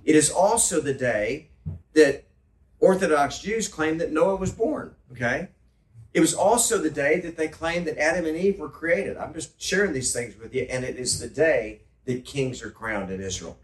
It 0.05 0.15
is 0.15 0.29
also 0.29 0.79
the 0.79 0.93
day 0.93 1.49
that 1.93 2.25
Orthodox 2.79 3.39
Jews 3.39 3.67
claim 3.67 3.97
that 3.97 4.11
Noah 4.11 4.35
was 4.35 4.51
born, 4.51 4.95
okay? 5.11 5.49
It 6.13 6.21
was 6.21 6.33
also 6.33 6.79
the 6.79 6.89
day 6.89 7.19
that 7.19 7.37
they 7.37 7.47
claimed 7.47 7.85
that 7.87 7.97
Adam 7.97 8.25
and 8.25 8.35
Eve 8.35 8.59
were 8.59 8.69
created. 8.69 9.15
I'm 9.17 9.33
just 9.33 9.61
sharing 9.61 9.93
these 9.93 10.11
things 10.11 10.37
with 10.37 10.55
you, 10.55 10.63
and 10.63 10.83
it 10.83 10.97
is 10.97 11.19
the 11.19 11.27
day 11.27 11.81
that 12.05 12.25
kings 12.25 12.63
are 12.63 12.71
crowned 12.71 13.11
in 13.11 13.21
Israel. 13.21 13.57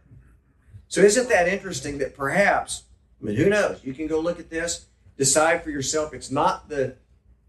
So, 0.87 1.01
isn't 1.01 1.29
that 1.29 1.47
interesting 1.47 1.97
that 1.97 2.15
perhaps, 2.15 2.83
I 3.19 3.25
mean, 3.25 3.35
who 3.35 3.49
knows? 3.49 3.83
You 3.83 3.93
can 3.93 4.05
go 4.05 4.19
look 4.19 4.39
at 4.39 4.51
this, 4.51 4.85
decide 5.17 5.63
for 5.63 5.71
yourself. 5.71 6.13
It's 6.13 6.29
not 6.29 6.69
the, 6.69 6.95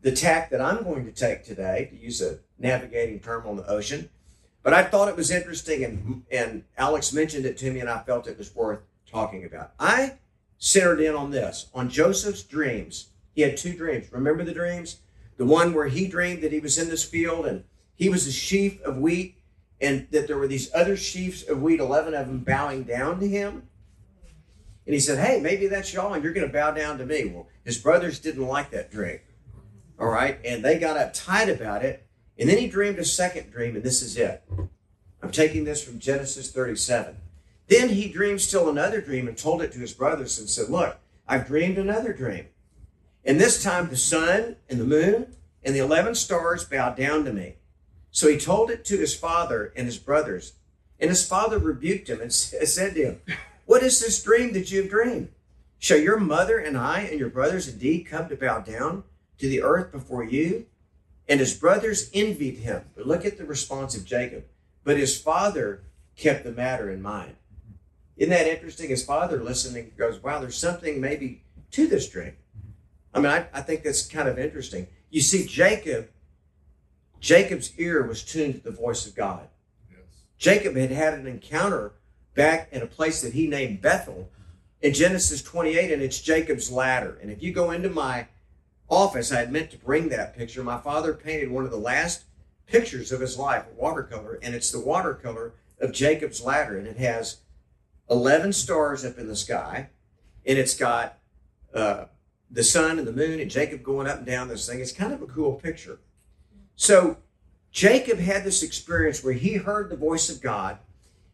the 0.00 0.12
tack 0.12 0.48
that 0.50 0.62
I'm 0.62 0.82
going 0.82 1.04
to 1.04 1.12
take 1.12 1.44
today, 1.44 1.88
to 1.90 1.96
use 1.96 2.22
a 2.22 2.38
navigating 2.58 3.20
term 3.20 3.46
on 3.46 3.56
the 3.56 3.68
ocean, 3.68 4.08
But 4.62 4.74
I 4.74 4.82
thought 4.82 5.08
it 5.08 5.16
was 5.16 5.30
interesting, 5.30 5.84
and, 5.84 6.24
and 6.28 6.64
Alex 6.76 7.12
mentioned 7.12 7.46
it 7.46 7.56
to 7.58 7.70
me, 7.70 7.78
and 7.78 7.88
I 7.88 8.02
felt 8.02 8.26
it 8.26 8.36
was 8.36 8.52
worth 8.52 8.80
talking 9.08 9.44
about. 9.44 9.72
I 9.78 10.14
centered 10.58 11.00
in 11.00 11.14
on 11.14 11.30
this, 11.30 11.66
on 11.72 11.88
Joseph's 11.88 12.42
dreams. 12.42 13.10
He 13.36 13.42
had 13.42 13.58
two 13.58 13.74
dreams. 13.74 14.10
Remember 14.10 14.42
the 14.42 14.54
dreams? 14.54 15.00
The 15.36 15.44
one 15.44 15.74
where 15.74 15.88
he 15.88 16.08
dreamed 16.08 16.42
that 16.42 16.52
he 16.52 16.58
was 16.58 16.78
in 16.78 16.88
this 16.88 17.04
field 17.04 17.44
and 17.44 17.64
he 17.94 18.08
was 18.08 18.26
a 18.26 18.32
sheaf 18.32 18.80
of 18.82 18.96
wheat, 18.96 19.36
and 19.80 20.06
that 20.10 20.26
there 20.26 20.38
were 20.38 20.46
these 20.46 20.70
other 20.74 20.96
sheaves 20.96 21.42
of 21.42 21.62
wheat, 21.62 21.80
11 21.80 22.14
of 22.14 22.26
them 22.26 22.38
bowing 22.40 22.82
down 22.84 23.20
to 23.20 23.28
him. 23.28 23.68
And 24.86 24.94
he 24.94 25.00
said, 25.00 25.18
Hey, 25.18 25.40
maybe 25.40 25.66
that's 25.66 25.92
y'all, 25.92 26.14
and 26.14 26.24
you're 26.24 26.32
going 26.32 26.46
to 26.46 26.52
bow 26.52 26.70
down 26.70 26.96
to 26.98 27.06
me. 27.06 27.26
Well, 27.26 27.46
his 27.62 27.78
brothers 27.78 28.18
didn't 28.18 28.46
like 28.46 28.70
that 28.70 28.90
dream. 28.90 29.20
All 29.98 30.08
right. 30.08 30.38
And 30.44 30.64
they 30.64 30.78
got 30.78 30.96
uptight 30.96 31.54
about 31.54 31.84
it. 31.84 32.06
And 32.38 32.48
then 32.48 32.58
he 32.58 32.68
dreamed 32.68 32.98
a 32.98 33.04
second 33.04 33.50
dream, 33.50 33.76
and 33.76 33.84
this 33.84 34.02
is 34.02 34.16
it. 34.16 34.42
I'm 35.22 35.30
taking 35.30 35.64
this 35.64 35.82
from 35.82 35.98
Genesis 35.98 36.50
37. 36.50 37.16
Then 37.68 37.90
he 37.90 38.08
dreamed 38.08 38.40
still 38.40 38.68
another 38.68 39.00
dream 39.00 39.26
and 39.28 39.36
told 39.36 39.60
it 39.60 39.72
to 39.72 39.78
his 39.78 39.92
brothers 39.92 40.38
and 40.38 40.48
said, 40.48 40.68
Look, 40.70 40.98
I've 41.28 41.46
dreamed 41.46 41.78
another 41.78 42.12
dream. 42.12 42.46
And 43.26 43.40
this 43.40 43.60
time 43.60 43.88
the 43.88 43.96
sun 43.96 44.54
and 44.70 44.80
the 44.80 44.84
moon 44.84 45.34
and 45.64 45.74
the 45.74 45.80
11 45.80 46.14
stars 46.14 46.64
bowed 46.64 46.96
down 46.96 47.24
to 47.24 47.32
me. 47.32 47.56
So 48.12 48.28
he 48.28 48.38
told 48.38 48.70
it 48.70 48.84
to 48.86 48.96
his 48.96 49.16
father 49.16 49.72
and 49.76 49.86
his 49.86 49.98
brothers. 49.98 50.52
And 51.00 51.10
his 51.10 51.26
father 51.26 51.58
rebuked 51.58 52.08
him 52.08 52.20
and 52.20 52.32
said 52.32 52.94
to 52.94 53.04
him, 53.04 53.20
What 53.66 53.82
is 53.82 54.00
this 54.00 54.22
dream 54.22 54.52
that 54.52 54.70
you 54.70 54.82
have 54.82 54.90
dreamed? 54.90 55.28
Shall 55.78 55.98
your 55.98 56.18
mother 56.18 56.58
and 56.58 56.78
I 56.78 57.00
and 57.00 57.18
your 57.18 57.28
brothers 57.28 57.68
indeed 57.68 58.06
come 58.06 58.28
to 58.28 58.36
bow 58.36 58.60
down 58.60 59.02
to 59.38 59.48
the 59.48 59.60
earth 59.60 59.90
before 59.90 60.24
you? 60.24 60.66
And 61.28 61.40
his 61.40 61.54
brothers 61.54 62.08
envied 62.14 62.58
him. 62.58 62.84
But 62.94 63.08
look 63.08 63.24
at 63.24 63.36
the 63.36 63.44
response 63.44 63.96
of 63.96 64.04
Jacob. 64.04 64.44
But 64.84 64.98
his 64.98 65.20
father 65.20 65.82
kept 66.16 66.44
the 66.44 66.52
matter 66.52 66.90
in 66.90 67.02
mind. 67.02 67.34
Isn't 68.16 68.30
that 68.30 68.46
interesting? 68.46 68.88
His 68.88 69.04
father 69.04 69.42
listening 69.42 69.92
goes, 69.98 70.22
Wow, 70.22 70.38
there's 70.38 70.56
something 70.56 71.00
maybe 71.00 71.42
to 71.72 71.88
this 71.88 72.08
dream. 72.08 72.36
I 73.16 73.18
mean, 73.18 73.32
I, 73.32 73.46
I 73.54 73.62
think 73.62 73.82
that's 73.82 74.06
kind 74.06 74.28
of 74.28 74.38
interesting. 74.38 74.88
You 75.08 75.22
see, 75.22 75.46
Jacob, 75.46 76.10
Jacob's 77.18 77.72
ear 77.78 78.06
was 78.06 78.22
tuned 78.22 78.56
to 78.56 78.60
the 78.60 78.70
voice 78.70 79.06
of 79.06 79.14
God. 79.14 79.48
Yes. 79.90 80.00
Jacob 80.36 80.76
had 80.76 80.90
had 80.90 81.14
an 81.14 81.26
encounter 81.26 81.92
back 82.34 82.68
in 82.72 82.82
a 82.82 82.86
place 82.86 83.22
that 83.22 83.32
he 83.32 83.46
named 83.46 83.80
Bethel 83.80 84.28
in 84.82 84.92
Genesis 84.92 85.42
28, 85.42 85.90
and 85.92 86.02
it's 86.02 86.20
Jacob's 86.20 86.70
ladder. 86.70 87.18
And 87.22 87.30
if 87.30 87.42
you 87.42 87.52
go 87.52 87.70
into 87.70 87.88
my 87.88 88.26
office, 88.90 89.32
I 89.32 89.38
had 89.38 89.50
meant 89.50 89.70
to 89.70 89.78
bring 89.78 90.10
that 90.10 90.36
picture. 90.36 90.62
My 90.62 90.78
father 90.78 91.14
painted 91.14 91.50
one 91.50 91.64
of 91.64 91.70
the 91.70 91.78
last 91.78 92.24
pictures 92.66 93.12
of 93.12 93.22
his 93.22 93.38
life, 93.38 93.64
a 93.66 93.80
watercolor, 93.80 94.38
and 94.42 94.54
it's 94.54 94.70
the 94.70 94.80
watercolor 94.80 95.54
of 95.80 95.92
Jacob's 95.92 96.42
ladder, 96.42 96.76
and 96.76 96.86
it 96.86 96.98
has 96.98 97.38
11 98.10 98.52
stars 98.52 99.06
up 99.06 99.16
in 99.16 99.26
the 99.26 99.36
sky, 99.36 99.88
and 100.44 100.58
it's 100.58 100.76
got 100.76 101.18
uh, 101.72 102.04
the 102.50 102.64
sun 102.64 102.98
and 102.98 103.06
the 103.06 103.12
moon 103.12 103.40
and 103.40 103.50
Jacob 103.50 103.82
going 103.82 104.06
up 104.06 104.18
and 104.18 104.26
down 104.26 104.48
this 104.48 104.68
thing. 104.68 104.80
It's 104.80 104.92
kind 104.92 105.12
of 105.12 105.22
a 105.22 105.26
cool 105.26 105.54
picture. 105.54 105.98
So 106.76 107.18
Jacob 107.70 108.18
had 108.18 108.44
this 108.44 108.62
experience 108.62 109.22
where 109.22 109.34
he 109.34 109.54
heard 109.54 109.90
the 109.90 109.96
voice 109.96 110.30
of 110.30 110.40
God, 110.40 110.78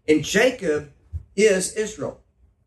and 0.08 0.24
Jacob 0.24 0.92
is 1.36 1.74
Israel. 1.74 2.20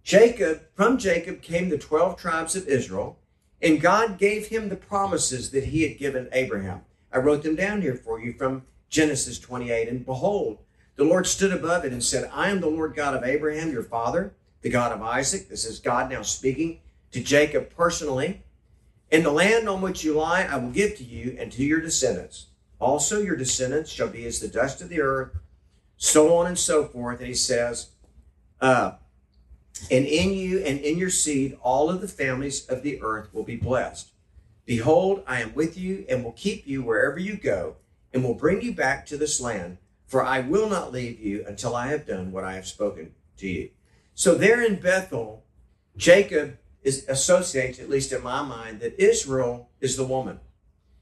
Jacob, 0.04 0.62
from 0.76 0.98
Jacob 0.98 1.42
came 1.42 1.70
the 1.70 1.78
12 1.78 2.18
tribes 2.18 2.56
of 2.56 2.68
Israel, 2.68 3.18
and 3.62 3.82
God 3.82 4.18
gave 4.18 4.48
him 4.48 4.70
the 4.70 4.76
promises 4.76 5.52
that 5.52 5.66
he 5.66 5.82
had 5.82 5.98
given 5.98 6.30
Abraham. 6.32 6.82
I 7.12 7.18
wrote 7.18 7.44
them 7.44 7.56
down 7.56 7.82
here 7.82 7.96
for 7.96 8.20
you 8.20 8.34
from 8.34 8.64
Genesis 8.90 9.40
28. 9.40 9.88
And 9.90 10.06
behold, 10.06 10.60
the 10.96 11.04
Lord 11.04 11.26
stood 11.26 11.52
above 11.52 11.86
it 11.86 11.92
and 11.92 12.04
said, 12.04 12.30
I 12.34 12.50
am 12.50 12.62
the 12.62 12.68
Lord 12.68 12.96
God 12.96 13.16
of 13.16 13.24
Abraham, 13.24 13.72
your 13.72 13.84
father, 13.84 14.34
the 14.62 14.70
God 14.70 14.92
of 14.92 15.02
Isaac. 15.02 15.50
This 15.50 15.66
is 15.66 15.80
God 15.80 16.12
now 16.12 16.22
speaking 16.22 16.80
to 17.16 17.24
Jacob 17.24 17.70
personally. 17.74 18.44
In 19.10 19.24
the 19.24 19.32
land 19.32 19.70
on 19.70 19.82
which 19.82 20.04
you 20.04 20.16
lie, 20.16 20.42
I 20.42 20.58
will 20.58 20.72
give 20.72 20.98
to 20.98 21.04
you 21.06 21.38
and 21.40 21.50
to 21.54 21.64
your 21.64 21.80
descendants. 21.80 22.48
Also, 22.78 23.22
your 23.22 23.38
descendants 23.38 23.90
shall 23.90 24.10
be 24.10 24.26
as 24.26 24.42
the 24.42 24.50
dust 24.50 24.82
of 24.82 24.90
the 24.90 25.00
earth, 25.00 25.32
so 25.96 26.36
on 26.36 26.46
and 26.46 26.60
so 26.60 26.84
forth. 26.84 27.20
And 27.20 27.28
he 27.30 27.34
says, 27.34 27.92
uh, 28.60 28.96
and 29.90 30.06
in 30.06 30.34
you 30.34 30.60
and 30.60 30.82
in 30.82 30.98
your 30.98 31.10
seed, 31.10 31.58
all 31.62 31.90
of 31.90 32.02
the 32.02 32.10
families 32.10 32.66
of 32.66 32.84
the 32.84 33.02
earth 33.02 33.34
will 33.34 33.44
be 33.44 33.56
blessed. 33.56 34.12
Behold, 34.66 35.24
I 35.26 35.40
am 35.40 35.56
with 35.56 35.78
you 35.78 36.06
and 36.10 36.22
will 36.22 36.34
keep 36.34 36.68
you 36.68 36.84
wherever 36.84 37.18
you 37.18 37.38
go, 37.38 37.78
and 38.14 38.26
will 38.26 38.34
bring 38.34 38.62
you 38.62 38.74
back 38.74 39.06
to 39.06 39.16
this 39.16 39.40
land, 39.40 39.78
for 40.06 40.22
I 40.22 40.42
will 40.42 40.68
not 40.68 40.92
leave 40.92 41.22
you 41.22 41.46
until 41.48 41.78
I 41.78 41.88
have 41.88 42.06
done 42.06 42.34
what 42.34 42.44
I 42.44 42.56
have 42.56 42.68
spoken 42.68 43.14
to 43.38 43.48
you. 43.48 43.70
So, 44.16 44.36
there 44.36 44.62
in 44.62 44.82
Bethel, 44.82 45.46
Jacob 45.96 46.58
is 46.86 47.04
associates, 47.10 47.80
at 47.80 47.90
least 47.90 48.14
in 48.14 48.24
my 48.24 48.44
mind, 48.44 48.80
that 48.80 49.02
Israel 49.02 49.70
is 49.82 49.98
the 49.98 50.06
woman. 50.06 50.40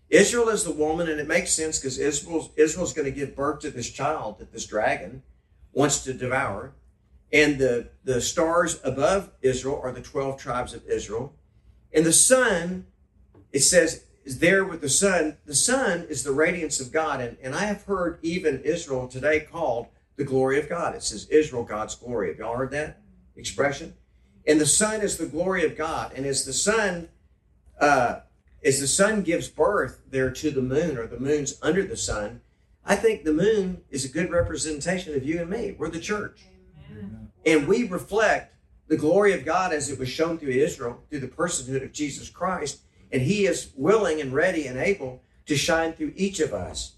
Israel 0.09 0.47
is 0.49 0.63
the 0.63 0.71
woman, 0.71 1.09
and 1.09 1.19
it 1.19 1.27
makes 1.27 1.51
sense 1.51 1.77
because 1.77 1.97
Israel's, 1.97 2.49
Israel's 2.55 2.93
going 2.93 3.05
to 3.05 3.11
give 3.11 3.35
birth 3.35 3.59
to 3.59 3.69
this 3.69 3.89
child 3.89 4.39
that 4.39 4.53
this 4.53 4.65
dragon 4.65 5.23
wants 5.73 6.03
to 6.05 6.13
devour. 6.13 6.71
And 7.33 7.59
the, 7.59 7.89
the 8.03 8.21
stars 8.21 8.79
above 8.83 9.31
Israel 9.41 9.79
are 9.83 9.91
the 9.91 10.01
12 10.01 10.39
tribes 10.39 10.73
of 10.73 10.85
Israel. 10.87 11.33
And 11.91 12.05
the 12.05 12.13
sun, 12.13 12.85
it 13.51 13.61
says, 13.61 14.05
is 14.23 14.39
there 14.39 14.63
with 14.63 14.81
the 14.81 14.89
sun. 14.89 15.37
The 15.45 15.55
sun 15.55 16.05
is 16.09 16.23
the 16.23 16.31
radiance 16.31 16.79
of 16.79 16.93
God. 16.93 17.19
And, 17.19 17.37
and 17.43 17.53
I 17.53 17.65
have 17.65 17.83
heard 17.83 18.19
even 18.21 18.61
Israel 18.61 19.07
today 19.07 19.41
called 19.41 19.87
the 20.15 20.23
glory 20.23 20.59
of 20.59 20.69
God. 20.69 20.95
It 20.95 21.03
says 21.03 21.27
Israel, 21.29 21.63
God's 21.63 21.95
glory. 21.95 22.29
Have 22.29 22.37
y'all 22.37 22.55
heard 22.55 22.71
that 22.71 23.01
expression? 23.35 23.95
And 24.45 24.59
the 24.59 24.65
sun 24.65 25.01
is 25.01 25.17
the 25.17 25.25
glory 25.25 25.65
of 25.65 25.77
God. 25.77 26.11
And 26.15 26.25
as 26.25 26.45
the 26.45 26.53
sun, 26.53 27.09
uh, 27.79 28.19
as 28.63 28.79
the 28.79 28.87
sun 28.87 29.21
gives 29.21 29.47
birth 29.47 30.01
there 30.09 30.31
to 30.31 30.51
the 30.51 30.61
moon, 30.61 30.97
or 30.97 31.07
the 31.07 31.19
moon's 31.19 31.57
under 31.61 31.83
the 31.83 31.97
sun, 31.97 32.41
I 32.85 32.95
think 32.95 33.23
the 33.23 33.33
moon 33.33 33.83
is 33.89 34.03
a 34.03 34.09
good 34.09 34.29
representation 34.29 35.15
of 35.15 35.25
you 35.25 35.41
and 35.41 35.49
me. 35.49 35.75
We're 35.77 35.89
the 35.89 35.99
church. 35.99 36.41
Amen. 36.91 37.31
And 37.45 37.67
we 37.67 37.87
reflect 37.87 38.55
the 38.87 38.97
glory 38.97 39.33
of 39.33 39.45
God 39.45 39.71
as 39.71 39.89
it 39.89 39.97
was 39.97 40.09
shown 40.09 40.37
through 40.37 40.49
Israel, 40.49 41.01
through 41.09 41.21
the 41.21 41.27
personhood 41.27 41.83
of 41.83 41.93
Jesus 41.93 42.29
Christ. 42.29 42.81
And 43.11 43.21
He 43.21 43.45
is 43.45 43.71
willing 43.75 44.19
and 44.19 44.33
ready 44.33 44.67
and 44.67 44.77
able 44.77 45.21
to 45.45 45.55
shine 45.55 45.93
through 45.93 46.13
each 46.15 46.39
of 46.39 46.53
us 46.53 46.95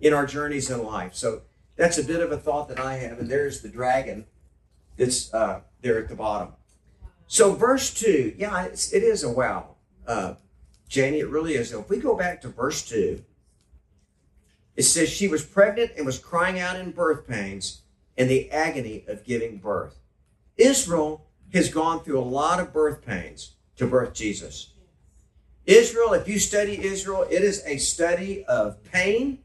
in 0.00 0.12
our 0.12 0.26
journeys 0.26 0.70
in 0.70 0.84
life. 0.84 1.14
So 1.14 1.42
that's 1.76 1.98
a 1.98 2.04
bit 2.04 2.20
of 2.20 2.30
a 2.30 2.38
thought 2.38 2.68
that 2.68 2.78
I 2.78 2.96
have. 2.96 3.18
And 3.18 3.28
there's 3.28 3.60
the 3.60 3.68
dragon 3.68 4.26
that's 4.96 5.32
uh, 5.34 5.60
there 5.80 5.98
at 5.98 6.08
the 6.08 6.14
bottom. 6.14 6.52
So 7.26 7.52
verse 7.52 7.92
two, 7.92 8.34
yeah, 8.36 8.64
it 8.66 8.92
is 8.92 9.24
a 9.24 9.30
wow, 9.30 9.76
uh, 10.06 10.34
Janie. 10.88 11.20
It 11.20 11.28
really 11.28 11.54
is. 11.54 11.72
If 11.72 11.88
we 11.88 11.98
go 11.98 12.16
back 12.16 12.40
to 12.42 12.48
verse 12.48 12.82
two, 12.86 13.24
it 14.76 14.82
says 14.82 15.08
she 15.08 15.28
was 15.28 15.44
pregnant 15.44 15.92
and 15.96 16.04
was 16.04 16.18
crying 16.18 16.58
out 16.58 16.76
in 16.76 16.90
birth 16.90 17.26
pains 17.26 17.82
and 18.16 18.28
the 18.28 18.50
agony 18.50 19.04
of 19.08 19.24
giving 19.24 19.58
birth. 19.58 19.98
Israel 20.56 21.26
has 21.52 21.68
gone 21.68 22.00
through 22.00 22.18
a 22.18 22.22
lot 22.22 22.60
of 22.60 22.72
birth 22.72 23.04
pains 23.04 23.54
to 23.76 23.86
birth 23.86 24.14
Jesus. 24.14 24.72
Israel, 25.66 26.12
if 26.12 26.28
you 26.28 26.38
study 26.38 26.84
Israel, 26.84 27.26
it 27.30 27.42
is 27.42 27.62
a 27.66 27.78
study 27.78 28.44
of 28.44 28.82
pain 28.84 29.38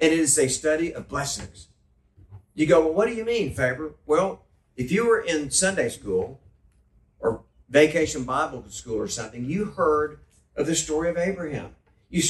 and 0.00 0.12
it 0.12 0.18
is 0.18 0.38
a 0.38 0.48
study 0.48 0.92
of 0.92 1.08
blessings. 1.08 1.68
You 2.54 2.66
go, 2.66 2.80
well, 2.80 2.94
what 2.94 3.06
do 3.06 3.14
you 3.14 3.24
mean, 3.24 3.52
Faber? 3.54 3.94
Well, 4.06 4.42
if 4.76 4.90
you 4.90 5.06
were 5.06 5.20
in 5.20 5.50
Sunday 5.50 5.88
school 5.88 6.40
or 7.20 7.42
vacation 7.68 8.24
Bible 8.24 8.64
school 8.68 8.98
or 8.98 9.08
something, 9.08 9.44
you 9.44 9.66
heard 9.66 10.18
of 10.54 10.66
the 10.66 10.74
story 10.74 11.10
of 11.10 11.16
Abraham. 11.16 11.74
You 12.08 12.22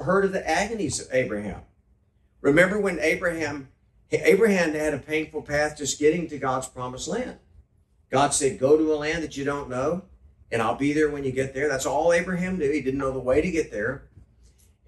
heard 0.00 0.24
of 0.24 0.32
the 0.32 0.48
agonies 0.48 1.00
of 1.00 1.08
Abraham. 1.12 1.62
Remember 2.40 2.78
when 2.78 2.98
Abraham 3.00 3.68
Abraham 4.12 4.74
had 4.74 4.94
a 4.94 4.98
painful 4.98 5.42
path 5.42 5.78
just 5.78 5.98
getting 5.98 6.28
to 6.28 6.38
God's 6.38 6.68
promised 6.68 7.08
land. 7.08 7.38
God 8.10 8.32
said, 8.32 8.60
"Go 8.60 8.76
to 8.76 8.92
a 8.92 8.94
land 8.94 9.24
that 9.24 9.36
you 9.36 9.44
don't 9.44 9.68
know, 9.68 10.02
and 10.52 10.62
I'll 10.62 10.76
be 10.76 10.92
there 10.92 11.10
when 11.10 11.24
you 11.24 11.32
get 11.32 11.52
there." 11.54 11.68
That's 11.68 11.86
all 11.86 12.12
Abraham 12.12 12.58
knew. 12.58 12.70
He 12.70 12.80
didn't 12.80 13.00
know 13.00 13.10
the 13.10 13.18
way 13.18 13.40
to 13.40 13.50
get 13.50 13.72
there. 13.72 14.04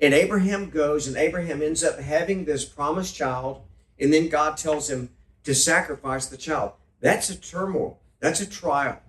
And 0.00 0.12
Abraham 0.12 0.68
goes, 0.70 1.08
and 1.08 1.16
Abraham 1.16 1.62
ends 1.62 1.82
up 1.82 1.98
having 1.98 2.44
this 2.44 2.64
promised 2.64 3.16
child, 3.16 3.62
and 3.98 4.12
then 4.12 4.28
God 4.28 4.58
tells 4.58 4.90
him 4.90 5.08
to 5.44 5.54
sacrifice 5.54 6.26
the 6.26 6.36
child. 6.36 6.72
That's 7.00 7.30
a 7.30 7.36
turmoil. 7.36 7.98
That's 8.20 8.40
a 8.40 8.46
trial. 8.46 9.00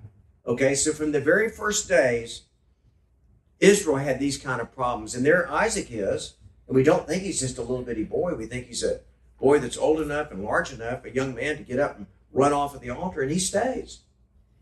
Okay, 0.47 0.75
so 0.75 0.93
from 0.93 1.11
the 1.11 1.19
very 1.19 1.49
first 1.49 1.89
days, 1.89 2.43
Israel 3.59 3.97
had 3.97 4.17
these 4.17 4.37
kind 4.37 4.61
of 4.61 4.73
problems. 4.73 5.13
And 5.13 5.25
there 5.25 5.51
Isaac 5.51 5.87
is, 5.89 6.35
and 6.67 6.75
we 6.75 6.83
don't 6.83 7.05
think 7.05 7.23
he's 7.23 7.41
just 7.41 7.57
a 7.57 7.61
little 7.61 7.83
bitty 7.83 8.05
boy. 8.05 8.33
We 8.35 8.45
think 8.45 8.67
he's 8.67 8.83
a 8.83 9.01
boy 9.39 9.59
that's 9.59 9.77
old 9.77 9.99
enough 9.99 10.31
and 10.31 10.45
large 10.45 10.71
enough, 10.71 11.03
a 11.03 11.13
young 11.13 11.35
man 11.35 11.57
to 11.57 11.63
get 11.63 11.79
up 11.79 11.97
and 11.97 12.07
run 12.31 12.53
off 12.53 12.73
of 12.73 12.79
the 12.79 12.89
altar, 12.89 13.21
and 13.21 13.31
he 13.31 13.39
stays. 13.39 13.99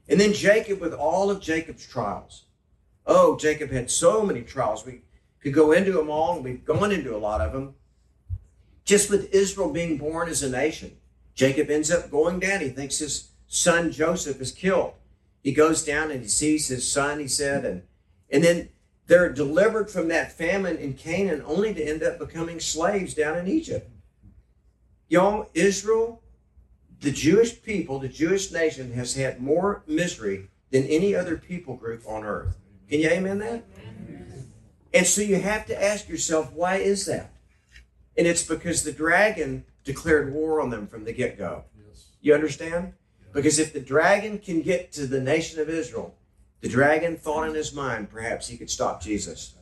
And 0.09 0.19
then 0.19 0.33
Jacob 0.33 0.79
with 0.79 0.93
all 0.93 1.29
of 1.29 1.39
Jacob's 1.39 1.85
trials. 1.85 2.45
Oh, 3.05 3.37
Jacob 3.37 3.69
had 3.69 3.91
so 3.91 4.23
many 4.23 4.41
trials. 4.41 4.85
We 4.85 5.01
could 5.39 5.53
go 5.53 5.71
into 5.71 5.91
them 5.91 6.09
all, 6.09 6.35
and 6.35 6.43
we've 6.43 6.65
gone 6.65 6.91
into 6.91 7.15
a 7.15 7.19
lot 7.19 7.41
of 7.41 7.53
them. 7.53 7.75
Just 8.85 9.11
with 9.11 9.33
Israel 9.33 9.71
being 9.71 9.97
born 9.97 10.29
as 10.29 10.41
a 10.41 10.49
nation, 10.49 10.97
Jacob 11.35 11.69
ends 11.69 11.91
up 11.91 12.09
going 12.09 12.39
down. 12.39 12.61
He 12.61 12.69
thinks 12.69 12.97
his 12.97 13.29
son 13.47 13.91
Joseph 13.91 14.41
is 14.41 14.51
killed. 14.51 14.93
He 15.45 15.53
goes 15.53 15.85
down 15.85 16.09
and 16.09 16.23
he 16.23 16.27
sees 16.27 16.69
his 16.69 16.91
son, 16.91 17.19
he 17.19 17.27
said, 17.27 17.65
and, 17.65 17.83
and 18.31 18.43
then 18.43 18.69
they're 19.05 19.31
delivered 19.31 19.91
from 19.91 20.07
that 20.07 20.31
famine 20.31 20.75
in 20.77 20.95
Canaan 20.95 21.43
only 21.45 21.71
to 21.71 21.87
end 21.87 22.01
up 22.01 22.17
becoming 22.17 22.59
slaves 22.59 23.13
down 23.13 23.37
in 23.37 23.47
Egypt. 23.47 23.87
Y'all, 25.07 25.51
Israel, 25.53 26.23
the 26.99 27.11
Jewish 27.11 27.61
people, 27.61 27.99
the 27.99 28.09
Jewish 28.09 28.51
nation 28.51 28.93
has 28.93 29.13
had 29.13 29.39
more 29.39 29.83
misery 29.85 30.49
than 30.71 30.83
any 30.85 31.13
other 31.13 31.37
people 31.37 31.75
group 31.75 32.01
on 32.07 32.23
earth. 32.23 32.57
Can 32.89 33.01
you 33.01 33.09
amen 33.09 33.37
that? 33.37 33.65
And 34.95 35.05
so 35.05 35.21
you 35.21 35.35
have 35.39 35.67
to 35.67 35.79
ask 35.79 36.09
yourself, 36.09 36.53
why 36.53 36.77
is 36.77 37.05
that? 37.05 37.31
And 38.17 38.25
it's 38.25 38.41
because 38.41 38.81
the 38.81 38.91
dragon 38.91 39.65
declared 39.83 40.33
war 40.33 40.59
on 40.59 40.71
them 40.71 40.87
from 40.87 41.03
the 41.03 41.13
get 41.13 41.37
go. 41.37 41.65
Yes. 41.87 42.07
You 42.19 42.33
understand? 42.33 42.93
Because 43.35 43.59
if 43.59 43.73
the 43.73 43.81
dragon 43.81 44.39
can 44.39 44.61
get 44.61 44.93
to 44.93 45.05
the 45.05 45.19
nation 45.19 45.59
of 45.59 45.69
Israel, 45.69 46.15
the 46.61 46.69
dragon 46.69 47.17
thought 47.17 47.49
in 47.49 47.53
his 47.53 47.73
mind 47.73 48.09
perhaps 48.09 48.47
he 48.47 48.55
could 48.55 48.69
stop 48.69 49.03
Jesus. 49.03 49.55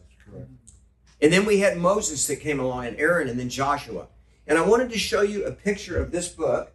And 1.20 1.34
then 1.34 1.44
we 1.44 1.58
had 1.58 1.78
Moses 1.78 2.28
that 2.28 2.36
came 2.36 2.60
along, 2.60 2.86
and 2.86 3.00
Aaron, 3.00 3.28
and 3.28 3.40
then 3.40 3.50
Joshua. 3.50 4.10
And 4.46 4.60
I 4.60 4.62
wanted 4.62 4.92
to 4.92 5.00
show 5.00 5.22
you 5.22 5.46
a 5.46 5.52
picture 5.52 6.00
of 6.00 6.12
this 6.12 6.30
book. 6.30 6.72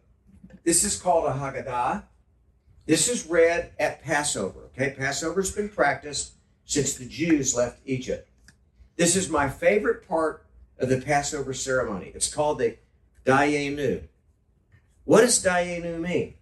This 0.65 0.83
is 0.83 1.01
called 1.01 1.27
a 1.27 1.35
Haggadah. 1.35 2.03
This 2.87 3.09
is 3.09 3.27
read 3.27 3.71
at 3.79 4.03
Passover. 4.03 4.65
Okay, 4.75 4.97
Passover's 4.99 5.55
been 5.55 5.69
practiced 5.69 6.33
since 6.65 6.95
the 6.95 7.07
Jews 7.07 7.55
left 7.55 7.79
Egypt. 7.85 8.29
This 8.97 9.15
is 9.15 9.31
my 9.31 9.49
favorite 9.49 10.09
part 10.09 10.45
of 10.81 10.89
the 10.89 11.01
Passover 11.01 11.55
ceremony. 11.55 12.11
It's 12.13 12.35
called 12.35 12.59
the 12.59 12.77
Dayenu. 13.25 14.03
What 15.05 15.21
does 15.21 15.45
Dayenu 15.45 16.01
mean? 16.01 16.35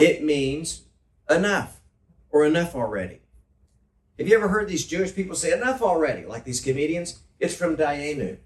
It 0.00 0.24
means 0.24 0.82
enough 1.30 1.80
or 2.30 2.44
enough 2.44 2.74
already. 2.74 3.20
Have 4.18 4.28
you 4.28 4.36
ever 4.36 4.48
heard 4.48 4.68
these 4.68 4.86
Jewish 4.86 5.14
people 5.14 5.36
say 5.36 5.52
enough 5.52 5.82
already, 5.82 6.24
like 6.24 6.44
these 6.44 6.60
comedians? 6.60 7.20
It's 7.40 7.56
from 7.56 7.76
Dayenu. 7.76 8.38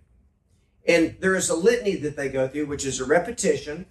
And 0.87 1.17
there 1.21 1.35
is 1.35 1.51
a 1.51 1.55
litany 1.55 1.97
that 1.97 2.17
they 2.17 2.29
go 2.29 2.49
through, 2.49 2.67
which 2.67 2.87
is 2.87 3.01
a 3.01 3.05
repetition 3.05 3.87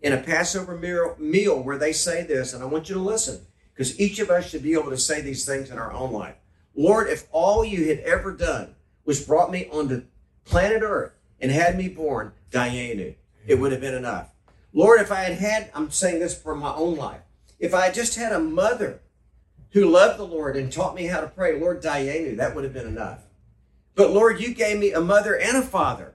in 0.00 0.12
a 0.12 0.20
Passover 0.20 0.76
meal 1.18 1.62
where 1.62 1.78
they 1.78 1.92
say 1.92 2.24
this, 2.24 2.52
and 2.52 2.62
I 2.62 2.66
want 2.66 2.88
you 2.88 2.94
to 2.96 3.00
listen, 3.00 3.46
because 3.72 3.98
each 3.98 4.18
of 4.18 4.30
us 4.30 4.48
should 4.48 4.62
be 4.62 4.74
able 4.74 4.90
to 4.90 4.98
say 4.98 5.20
these 5.20 5.46
things 5.46 5.70
in 5.70 5.78
our 5.78 5.92
own 5.92 6.12
life. 6.12 6.34
Lord, 6.74 7.08
if 7.08 7.26
all 7.30 7.64
you 7.64 7.88
had 7.88 8.00
ever 8.00 8.32
done 8.32 8.74
was 9.04 9.24
brought 9.24 9.50
me 9.50 9.68
onto 9.70 10.04
planet 10.44 10.82
Earth 10.82 11.12
and 11.40 11.50
had 11.50 11.78
me 11.78 11.88
born, 11.88 12.32
Dayenu, 12.50 13.14
it 13.46 13.54
would 13.54 13.72
have 13.72 13.80
been 13.80 13.94
enough. 13.94 14.31
Lord, 14.72 15.00
if 15.00 15.12
I 15.12 15.20
had 15.20 15.38
had, 15.38 15.70
I'm 15.74 15.90
saying 15.90 16.20
this 16.20 16.40
for 16.40 16.54
my 16.54 16.72
own 16.74 16.96
life, 16.96 17.20
if 17.58 17.74
I 17.74 17.86
had 17.86 17.94
just 17.94 18.16
had 18.16 18.32
a 18.32 18.38
mother 18.38 19.00
who 19.70 19.88
loved 19.88 20.18
the 20.18 20.26
Lord 20.26 20.56
and 20.56 20.72
taught 20.72 20.94
me 20.94 21.06
how 21.06 21.20
to 21.20 21.26
pray, 21.26 21.58
Lord, 21.58 21.82
Dayenu, 21.82 22.36
that 22.36 22.54
would 22.54 22.64
have 22.64 22.72
been 22.72 22.86
enough. 22.86 23.20
But 23.94 24.10
Lord, 24.10 24.40
you 24.40 24.54
gave 24.54 24.78
me 24.78 24.92
a 24.92 25.00
mother 25.00 25.38
and 25.38 25.56
a 25.56 25.62
father. 25.62 26.14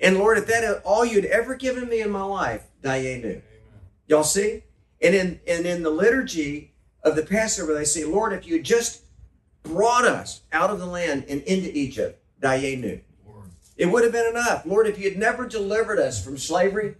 And 0.00 0.18
Lord, 0.18 0.38
if 0.38 0.46
that 0.46 0.82
all 0.84 1.04
you'd 1.04 1.24
ever 1.24 1.54
given 1.54 1.88
me 1.88 2.00
in 2.00 2.10
my 2.10 2.22
life, 2.22 2.64
Dayenu. 2.82 3.42
Y'all 4.06 4.24
see? 4.24 4.62
And 5.00 5.14
in, 5.14 5.40
and 5.46 5.66
in 5.66 5.82
the 5.82 5.90
liturgy 5.90 6.72
of 7.02 7.16
the 7.16 7.22
Passover, 7.22 7.74
they 7.74 7.84
say, 7.84 8.04
Lord, 8.04 8.32
if 8.32 8.46
you 8.46 8.54
had 8.54 8.64
just 8.64 9.02
brought 9.62 10.04
us 10.04 10.42
out 10.52 10.70
of 10.70 10.78
the 10.78 10.86
land 10.86 11.24
and 11.28 11.42
into 11.42 11.76
Egypt, 11.76 12.22
Dayenu. 12.40 13.00
It 13.76 13.86
would 13.86 14.04
have 14.04 14.12
been 14.12 14.26
enough. 14.26 14.64
Lord, 14.64 14.86
if 14.86 14.98
you 14.98 15.08
had 15.08 15.18
never 15.18 15.48
delivered 15.48 15.98
us 15.98 16.24
from 16.24 16.38
slavery, 16.38 16.94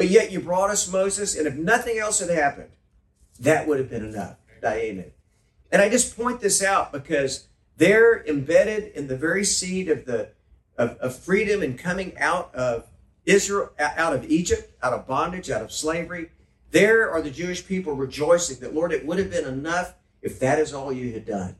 but 0.00 0.08
yet 0.08 0.32
you 0.32 0.40
brought 0.40 0.70
us 0.70 0.90
Moses, 0.90 1.36
and 1.36 1.46
if 1.46 1.56
nothing 1.56 1.98
else 1.98 2.20
had 2.20 2.30
happened, 2.30 2.70
that 3.38 3.68
would 3.68 3.78
have 3.78 3.90
been 3.90 4.02
enough. 4.02 4.36
Dayenu. 4.62 5.10
And 5.70 5.82
I 5.82 5.90
just 5.90 6.16
point 6.16 6.40
this 6.40 6.62
out 6.62 6.90
because 6.90 7.48
they're 7.76 8.24
embedded 8.24 8.94
in 8.94 9.08
the 9.08 9.16
very 9.18 9.44
seed 9.44 9.90
of 9.90 10.06
the 10.06 10.30
of, 10.78 10.96
of 11.00 11.14
freedom 11.14 11.62
and 11.62 11.78
coming 11.78 12.16
out 12.16 12.54
of 12.54 12.88
Israel, 13.26 13.72
out 13.78 14.14
of 14.14 14.24
Egypt, 14.30 14.72
out 14.82 14.94
of 14.94 15.06
bondage, 15.06 15.50
out 15.50 15.60
of 15.60 15.70
slavery. 15.70 16.30
There 16.70 17.10
are 17.10 17.20
the 17.20 17.30
Jewish 17.30 17.66
people 17.66 17.92
rejoicing 17.92 18.58
that, 18.60 18.74
Lord, 18.74 18.94
it 18.94 19.04
would 19.04 19.18
have 19.18 19.30
been 19.30 19.44
enough 19.44 19.96
if 20.22 20.40
that 20.40 20.58
is 20.58 20.72
all 20.72 20.94
you 20.94 21.12
had 21.12 21.26
done. 21.26 21.56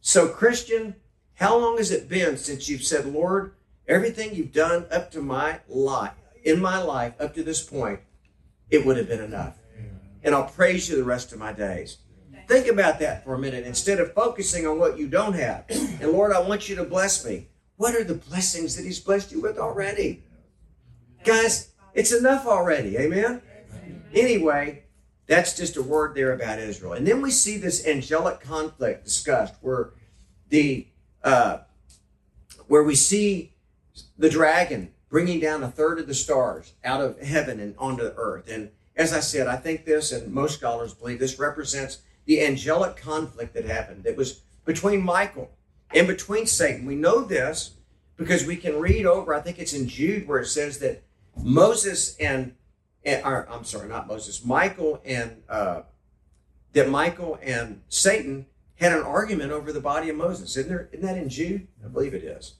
So, 0.00 0.28
Christian, 0.28 0.94
how 1.34 1.58
long 1.58 1.78
has 1.78 1.90
it 1.90 2.08
been 2.08 2.36
since 2.36 2.68
you've 2.68 2.84
said, 2.84 3.06
Lord, 3.06 3.54
everything 3.88 4.36
you've 4.36 4.52
done 4.52 4.86
up 4.92 5.10
to 5.10 5.20
my 5.20 5.58
life, 5.68 6.12
in 6.46 6.62
my 6.62 6.80
life, 6.80 7.12
up 7.20 7.34
to 7.34 7.42
this 7.42 7.62
point, 7.62 8.00
it 8.70 8.86
would 8.86 8.96
have 8.96 9.08
been 9.08 9.22
enough. 9.22 9.58
And 10.22 10.34
I'll 10.34 10.48
praise 10.48 10.88
you 10.88 10.96
the 10.96 11.04
rest 11.04 11.32
of 11.32 11.38
my 11.38 11.52
days. 11.52 11.98
Think 12.46 12.68
about 12.68 13.00
that 13.00 13.24
for 13.24 13.34
a 13.34 13.38
minute 13.38 13.66
instead 13.66 13.98
of 13.98 14.14
focusing 14.14 14.66
on 14.66 14.78
what 14.78 14.96
you 14.96 15.08
don't 15.08 15.34
have. 15.34 15.64
And 15.68 16.12
Lord, 16.12 16.32
I 16.32 16.38
want 16.38 16.68
you 16.68 16.76
to 16.76 16.84
bless 16.84 17.26
me. 17.26 17.48
What 17.76 17.96
are 17.96 18.04
the 18.04 18.14
blessings 18.14 18.76
that 18.76 18.84
He's 18.84 19.00
blessed 19.00 19.32
you 19.32 19.40
with 19.40 19.58
already? 19.58 20.22
Guys, 21.24 21.72
it's 21.94 22.12
enough 22.12 22.46
already. 22.46 22.96
Amen? 22.96 23.42
Anyway, 24.14 24.84
that's 25.26 25.56
just 25.56 25.76
a 25.76 25.82
word 25.82 26.14
there 26.14 26.32
about 26.32 26.60
Israel. 26.60 26.92
And 26.92 27.04
then 27.04 27.20
we 27.20 27.32
see 27.32 27.56
this 27.58 27.84
angelic 27.86 28.40
conflict 28.40 29.04
discussed 29.04 29.56
where 29.60 29.90
the 30.48 30.86
uh, 31.24 31.58
where 32.68 32.84
we 32.84 32.94
see 32.94 33.52
the 34.16 34.30
dragon 34.30 34.92
bringing 35.16 35.40
down 35.40 35.62
a 35.62 35.70
third 35.70 35.98
of 35.98 36.06
the 36.06 36.12
stars 36.12 36.74
out 36.84 37.00
of 37.00 37.18
heaven 37.22 37.58
and 37.58 37.74
onto 37.78 38.02
the 38.02 38.14
earth. 38.18 38.50
And 38.50 38.68
as 38.96 39.14
I 39.14 39.20
said, 39.20 39.46
I 39.46 39.56
think 39.56 39.86
this, 39.86 40.12
and 40.12 40.30
most 40.30 40.58
scholars 40.58 40.92
believe 40.92 41.20
this 41.20 41.38
represents 41.38 42.00
the 42.26 42.44
angelic 42.44 42.98
conflict 42.98 43.54
that 43.54 43.64
happened. 43.64 44.04
It 44.04 44.14
was 44.14 44.42
between 44.66 45.02
Michael 45.02 45.50
and 45.94 46.06
between 46.06 46.44
Satan. 46.44 46.84
We 46.84 46.96
know 46.96 47.22
this 47.22 47.76
because 48.18 48.44
we 48.44 48.56
can 48.56 48.78
read 48.78 49.06
over, 49.06 49.32
I 49.32 49.40
think 49.40 49.58
it's 49.58 49.72
in 49.72 49.88
Jude 49.88 50.28
where 50.28 50.40
it 50.40 50.48
says 50.48 50.80
that 50.80 51.02
Moses 51.34 52.14
and, 52.18 52.54
and 53.02 53.24
or, 53.24 53.48
I'm 53.50 53.64
sorry, 53.64 53.88
not 53.88 54.06
Moses, 54.06 54.44
Michael 54.44 55.00
and, 55.02 55.42
uh, 55.48 55.80
that 56.74 56.90
Michael 56.90 57.38
and 57.40 57.80
Satan 57.88 58.44
had 58.74 58.92
an 58.92 59.02
argument 59.02 59.50
over 59.50 59.72
the 59.72 59.80
body 59.80 60.10
of 60.10 60.16
Moses. 60.16 60.58
Isn't, 60.58 60.68
there, 60.68 60.90
isn't 60.92 61.06
that 61.06 61.16
in 61.16 61.30
Jude? 61.30 61.68
I 61.82 61.88
believe 61.88 62.12
it 62.12 62.22
is. 62.22 62.56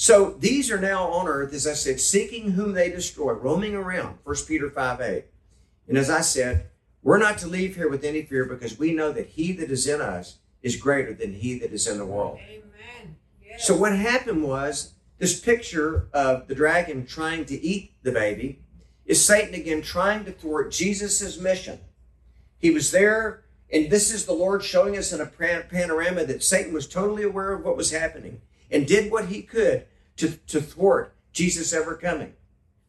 So 0.00 0.36
these 0.38 0.70
are 0.70 0.80
now 0.80 1.08
on 1.08 1.26
earth, 1.26 1.52
as 1.52 1.66
I 1.66 1.72
said, 1.72 1.98
seeking 1.98 2.52
whom 2.52 2.72
they 2.72 2.88
destroy, 2.88 3.32
roaming 3.32 3.74
around, 3.74 4.18
1 4.22 4.36
Peter 4.46 4.70
5 4.70 5.00
8. 5.00 5.24
And 5.88 5.98
as 5.98 6.08
I 6.08 6.20
said, 6.20 6.68
we're 7.02 7.18
not 7.18 7.36
to 7.38 7.48
leave 7.48 7.74
here 7.74 7.90
with 7.90 8.04
any 8.04 8.22
fear 8.22 8.44
because 8.44 8.78
we 8.78 8.92
know 8.92 9.10
that 9.10 9.26
he 9.26 9.50
that 9.54 9.72
is 9.72 9.88
in 9.88 10.00
us 10.00 10.38
is 10.62 10.76
greater 10.76 11.12
than 11.12 11.32
he 11.32 11.58
that 11.58 11.72
is 11.72 11.88
in 11.88 11.98
the 11.98 12.06
world. 12.06 12.38
Amen. 12.48 13.16
Yes. 13.44 13.66
So 13.66 13.76
what 13.76 13.92
happened 13.92 14.44
was 14.44 14.92
this 15.18 15.40
picture 15.40 16.06
of 16.12 16.46
the 16.46 16.54
dragon 16.54 17.04
trying 17.04 17.44
to 17.46 17.60
eat 17.60 17.90
the 18.04 18.12
baby 18.12 18.60
is 19.04 19.24
Satan 19.24 19.54
again 19.54 19.82
trying 19.82 20.24
to 20.26 20.30
thwart 20.30 20.70
Jesus' 20.70 21.40
mission. 21.40 21.80
He 22.60 22.70
was 22.70 22.92
there, 22.92 23.42
and 23.72 23.90
this 23.90 24.12
is 24.12 24.26
the 24.26 24.32
Lord 24.32 24.62
showing 24.62 24.96
us 24.96 25.12
in 25.12 25.20
a 25.20 25.26
panorama 25.26 26.24
that 26.24 26.44
Satan 26.44 26.72
was 26.72 26.86
totally 26.86 27.24
aware 27.24 27.52
of 27.52 27.64
what 27.64 27.76
was 27.76 27.90
happening 27.90 28.40
and 28.70 28.86
did 28.86 29.10
what 29.10 29.26
he 29.26 29.42
could 29.42 29.86
to, 30.16 30.30
to 30.48 30.60
thwart 30.60 31.14
Jesus 31.32 31.72
ever 31.72 31.94
coming. 31.94 32.34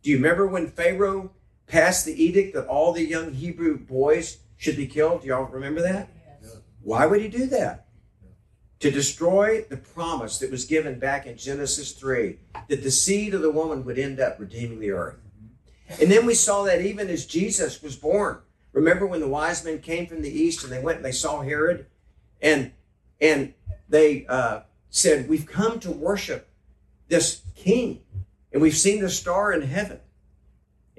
Do 0.02 0.10
you 0.10 0.18
remember 0.18 0.48
when 0.48 0.68
Pharaoh 0.68 1.32
passed 1.70 2.06
the 2.06 2.22
edict 2.22 2.54
that 2.56 2.68
all 2.68 2.92
the 2.92 3.06
young 3.06 3.34
Hebrew 3.34 3.78
boys 3.78 4.40
should 4.58 4.76
be 4.76 4.88
killed. 4.88 5.22
Do 5.22 5.28
y'all 5.28 5.46
remember 5.46 5.82
that? 5.82 6.10
Yes. 6.42 6.58
Why 6.82 7.06
would 7.06 7.22
he 7.22 7.30
do 7.30 7.46
that? 7.48 7.86
To 8.80 8.92
destroy 8.92 9.66
the 9.70 9.78
promise 9.78 10.40
that 10.40 10.52
was 10.52 10.66
given 10.66 11.00
back 11.00 11.26
in 11.26 11.38
Genesis 11.38 11.94
3 11.94 12.38
that 12.68 12.84
the 12.84 12.92
seed 12.92 13.34
of 13.34 13.42
the 13.42 13.52
woman 13.52 13.86
would 13.86 14.00
end 14.00 14.20
up 14.20 14.40
redeeming 14.40 14.80
the 14.80 14.92
earth. 14.92 15.18
And 16.02 16.12
then 16.12 16.26
we 16.26 16.34
saw 16.34 16.64
that 16.64 16.82
even 16.82 17.10
as 17.10 17.26
Jesus 17.26 17.82
was 17.82 17.96
born. 17.96 18.40
Remember 18.74 19.06
when 19.06 19.22
the 19.22 19.28
wise 19.28 19.64
men 19.66 19.80
came 19.80 20.08
from 20.08 20.22
the 20.22 20.32
east 20.32 20.64
and 20.64 20.72
they 20.72 20.82
went 20.82 20.98
and 20.98 21.06
they 21.06 21.12
saw 21.12 21.42
Herod 21.42 21.88
and 22.42 22.72
and 23.20 23.54
they 23.90 24.26
uh, 24.28 24.62
said, 24.90 25.30
"We've 25.30 25.46
come 25.46 25.80
to 25.82 25.92
worship 25.92 26.48
this 27.08 27.42
king, 27.56 28.02
and 28.52 28.62
we've 28.62 28.78
seen 28.78 29.02
the 29.02 29.10
star 29.10 29.54
in 29.54 29.62
heaven." 29.64 30.00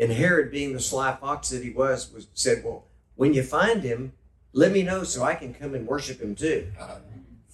And 0.00 0.10
Herod, 0.12 0.50
being 0.50 0.72
the 0.72 0.80
sly 0.80 1.14
fox 1.14 1.50
that 1.50 1.62
he 1.62 1.70
was, 1.70 2.10
was 2.10 2.26
said, 2.32 2.64
Well, 2.64 2.86
when 3.16 3.34
you 3.34 3.42
find 3.42 3.82
him, 3.82 4.14
let 4.54 4.72
me 4.72 4.82
know 4.82 5.04
so 5.04 5.22
I 5.22 5.34
can 5.34 5.52
come 5.52 5.74
and 5.74 5.86
worship 5.86 6.22
him 6.22 6.34
too. 6.34 6.72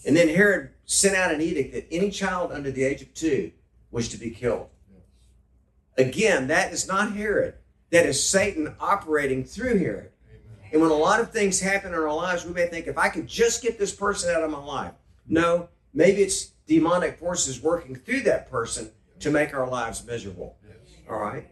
And 0.06 0.16
then 0.16 0.28
Herod 0.28 0.70
sent 0.84 1.16
out 1.16 1.34
an 1.34 1.40
edict 1.40 1.74
that 1.74 1.92
any 1.92 2.08
child 2.12 2.52
under 2.52 2.70
the 2.70 2.84
age 2.84 3.02
of 3.02 3.12
two 3.14 3.50
was 3.90 4.08
to 4.10 4.16
be 4.16 4.30
killed. 4.30 4.68
Again, 5.98 6.46
that 6.46 6.72
is 6.72 6.86
not 6.86 7.14
Herod. 7.14 7.54
That 7.90 8.06
is 8.06 8.24
Satan 8.24 8.76
operating 8.78 9.42
through 9.44 9.78
Herod. 9.78 10.10
And 10.70 10.80
when 10.80 10.92
a 10.92 10.94
lot 10.94 11.20
of 11.20 11.32
things 11.32 11.60
happen 11.60 11.92
in 11.92 11.98
our 11.98 12.14
lives, 12.14 12.44
we 12.44 12.52
may 12.52 12.66
think, 12.66 12.86
if 12.86 12.96
I 12.96 13.08
could 13.08 13.26
just 13.26 13.60
get 13.60 13.76
this 13.76 13.94
person 13.94 14.32
out 14.32 14.44
of 14.44 14.50
my 14.50 14.62
life. 14.62 14.92
No, 15.26 15.68
maybe 15.96 16.22
it's 16.22 16.52
demonic 16.68 17.18
forces 17.18 17.60
working 17.60 17.96
through 17.96 18.20
that 18.20 18.48
person 18.48 18.92
to 19.18 19.30
make 19.30 19.54
our 19.54 19.68
lives 19.68 20.06
miserable. 20.06 20.56
All 21.10 21.18
right? 21.18 21.48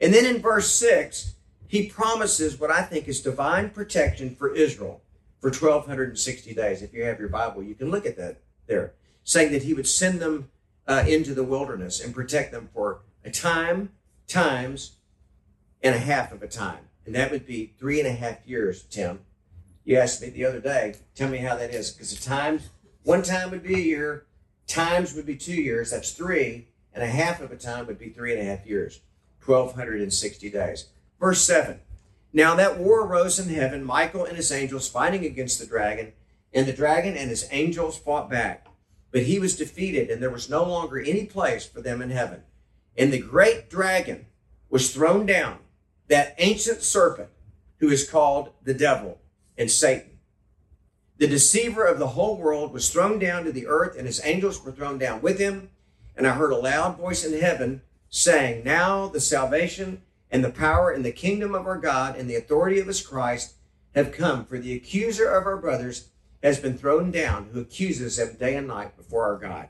And 0.00 0.14
then 0.14 0.26
in 0.26 0.40
verse 0.40 0.70
6, 0.70 1.34
he 1.66 1.88
promises 1.88 2.60
what 2.60 2.70
I 2.70 2.82
think 2.82 3.08
is 3.08 3.20
divine 3.20 3.70
protection 3.70 4.36
for 4.36 4.54
Israel 4.54 5.02
for 5.40 5.48
1260 5.48 6.54
days. 6.54 6.82
If 6.82 6.92
you 6.92 7.02
have 7.04 7.18
your 7.18 7.28
Bible, 7.28 7.62
you 7.62 7.74
can 7.74 7.90
look 7.90 8.06
at 8.06 8.16
that 8.16 8.42
there, 8.66 8.94
saying 9.24 9.52
that 9.52 9.62
he 9.62 9.74
would 9.74 9.88
send 9.88 10.20
them 10.20 10.50
uh, 10.86 11.04
into 11.06 11.34
the 11.34 11.44
wilderness 11.44 12.00
and 12.00 12.14
protect 12.14 12.52
them 12.52 12.68
for 12.72 13.00
a 13.24 13.30
time, 13.30 13.90
times, 14.26 14.96
and 15.82 15.94
a 15.94 15.98
half 15.98 16.32
of 16.32 16.42
a 16.42 16.48
time. 16.48 16.88
And 17.06 17.14
that 17.14 17.30
would 17.30 17.46
be 17.46 17.72
three 17.78 17.98
and 17.98 18.08
a 18.08 18.12
half 18.12 18.46
years, 18.46 18.82
Tim. 18.84 19.20
You 19.84 19.96
asked 19.96 20.20
me 20.20 20.28
the 20.28 20.44
other 20.44 20.60
day, 20.60 20.96
tell 21.14 21.30
me 21.30 21.38
how 21.38 21.56
that 21.56 21.72
is. 21.72 21.90
Because 21.90 22.14
the 22.14 22.22
times, 22.22 22.68
one 23.08 23.22
time 23.22 23.50
would 23.50 23.62
be 23.62 23.74
a 23.74 23.78
year, 23.78 24.26
times 24.66 25.14
would 25.14 25.24
be 25.24 25.34
two 25.34 25.54
years, 25.54 25.92
that's 25.92 26.12
three, 26.12 26.68
and 26.92 27.02
a 27.02 27.06
half 27.06 27.40
of 27.40 27.50
a 27.50 27.56
time 27.56 27.86
would 27.86 27.98
be 27.98 28.10
three 28.10 28.32
and 28.34 28.40
a 28.42 28.44
half 28.44 28.66
years, 28.66 29.00
1,260 29.42 30.50
days. 30.50 30.88
Verse 31.18 31.40
7 31.40 31.80
Now 32.34 32.54
that 32.56 32.78
war 32.78 33.06
arose 33.06 33.38
in 33.38 33.48
heaven, 33.48 33.82
Michael 33.82 34.26
and 34.26 34.36
his 34.36 34.52
angels 34.52 34.90
fighting 34.90 35.24
against 35.24 35.58
the 35.58 35.64
dragon, 35.64 36.12
and 36.52 36.66
the 36.66 36.72
dragon 36.74 37.16
and 37.16 37.30
his 37.30 37.48
angels 37.50 37.96
fought 37.96 38.28
back. 38.28 38.66
But 39.10 39.22
he 39.22 39.38
was 39.38 39.56
defeated, 39.56 40.10
and 40.10 40.22
there 40.22 40.28
was 40.28 40.50
no 40.50 40.64
longer 40.64 41.00
any 41.00 41.24
place 41.24 41.64
for 41.64 41.80
them 41.80 42.02
in 42.02 42.10
heaven. 42.10 42.42
And 42.94 43.10
the 43.10 43.22
great 43.22 43.70
dragon 43.70 44.26
was 44.68 44.92
thrown 44.92 45.24
down, 45.24 45.60
that 46.08 46.34
ancient 46.36 46.82
serpent 46.82 47.30
who 47.78 47.88
is 47.88 48.06
called 48.06 48.50
the 48.64 48.74
devil 48.74 49.18
and 49.56 49.70
Satan. 49.70 50.17
The 51.18 51.26
deceiver 51.26 51.84
of 51.84 51.98
the 51.98 52.08
whole 52.08 52.36
world 52.36 52.72
was 52.72 52.90
thrown 52.90 53.18
down 53.18 53.44
to 53.44 53.52
the 53.52 53.66
earth, 53.66 53.96
and 53.98 54.06
his 54.06 54.20
angels 54.24 54.64
were 54.64 54.70
thrown 54.70 54.98
down 54.98 55.20
with 55.20 55.38
him. 55.38 55.70
And 56.16 56.26
I 56.26 56.32
heard 56.32 56.52
a 56.52 56.56
loud 56.56 56.96
voice 56.96 57.24
in 57.24 57.38
heaven 57.38 57.82
saying, 58.08 58.64
Now 58.64 59.08
the 59.08 59.20
salvation 59.20 60.02
and 60.30 60.44
the 60.44 60.50
power 60.50 60.90
and 60.90 61.04
the 61.04 61.12
kingdom 61.12 61.54
of 61.54 61.66
our 61.66 61.78
God 61.78 62.16
and 62.16 62.30
the 62.30 62.36
authority 62.36 62.78
of 62.78 62.86
his 62.86 63.04
Christ 63.04 63.54
have 63.96 64.12
come, 64.12 64.44
for 64.44 64.58
the 64.58 64.74
accuser 64.74 65.28
of 65.28 65.44
our 65.44 65.56
brothers 65.56 66.08
has 66.42 66.60
been 66.60 66.78
thrown 66.78 67.10
down, 67.10 67.50
who 67.52 67.60
accuses 67.60 68.16
them 68.16 68.36
day 68.36 68.54
and 68.54 68.68
night 68.68 68.96
before 68.96 69.24
our 69.24 69.38
God. 69.38 69.68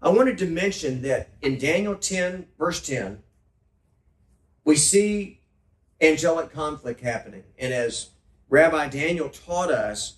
I 0.00 0.08
wanted 0.08 0.36
to 0.38 0.46
mention 0.46 1.02
that 1.02 1.28
in 1.40 1.58
Daniel 1.58 1.94
10, 1.94 2.48
verse 2.58 2.84
10, 2.84 3.22
we 4.64 4.74
see 4.74 5.40
angelic 6.00 6.52
conflict 6.52 7.00
happening. 7.02 7.44
And 7.56 7.72
as 7.72 8.10
Rabbi 8.48 8.88
Daniel 8.88 9.28
taught 9.28 9.70
us, 9.70 10.16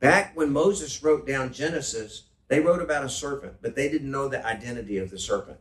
back 0.00 0.36
when 0.36 0.52
Moses 0.52 1.02
wrote 1.02 1.26
down 1.26 1.52
Genesis, 1.52 2.24
they 2.48 2.60
wrote 2.60 2.82
about 2.82 3.04
a 3.04 3.08
serpent, 3.08 3.54
but 3.62 3.74
they 3.74 3.88
didn't 3.88 4.10
know 4.10 4.28
the 4.28 4.44
identity 4.44 4.98
of 4.98 5.10
the 5.10 5.18
serpent. 5.18 5.58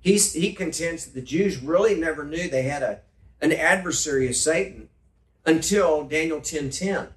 He's, 0.00 0.32
he 0.32 0.52
contends 0.52 1.06
that 1.06 1.14
the 1.14 1.26
Jews 1.26 1.62
really 1.62 1.94
never 1.94 2.24
knew 2.24 2.48
they 2.48 2.62
had 2.62 2.82
a, 2.82 3.00
an 3.40 3.52
adversary 3.52 4.28
of 4.28 4.36
Satan 4.36 4.88
until 5.46 6.04
Daniel 6.04 6.40
10.10. 6.40 6.78
10 6.78 7.08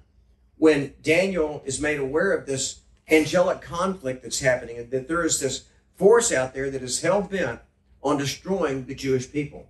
when 0.58 0.94
Daniel 1.02 1.62
is 1.64 1.80
made 1.80 1.98
aware 1.98 2.32
of 2.32 2.46
this 2.46 2.80
angelic 3.10 3.60
conflict 3.60 4.22
that's 4.22 4.40
happening 4.40 4.78
and 4.78 4.90
that 4.90 5.08
there 5.08 5.24
is 5.24 5.38
this 5.38 5.64
force 5.94 6.32
out 6.32 6.54
there 6.54 6.70
that 6.70 6.82
is 6.82 7.02
hell 7.02 7.22
bent 7.22 7.60
on 8.02 8.16
destroying 8.16 8.86
the 8.86 8.94
Jewish 8.94 9.30
people. 9.30 9.68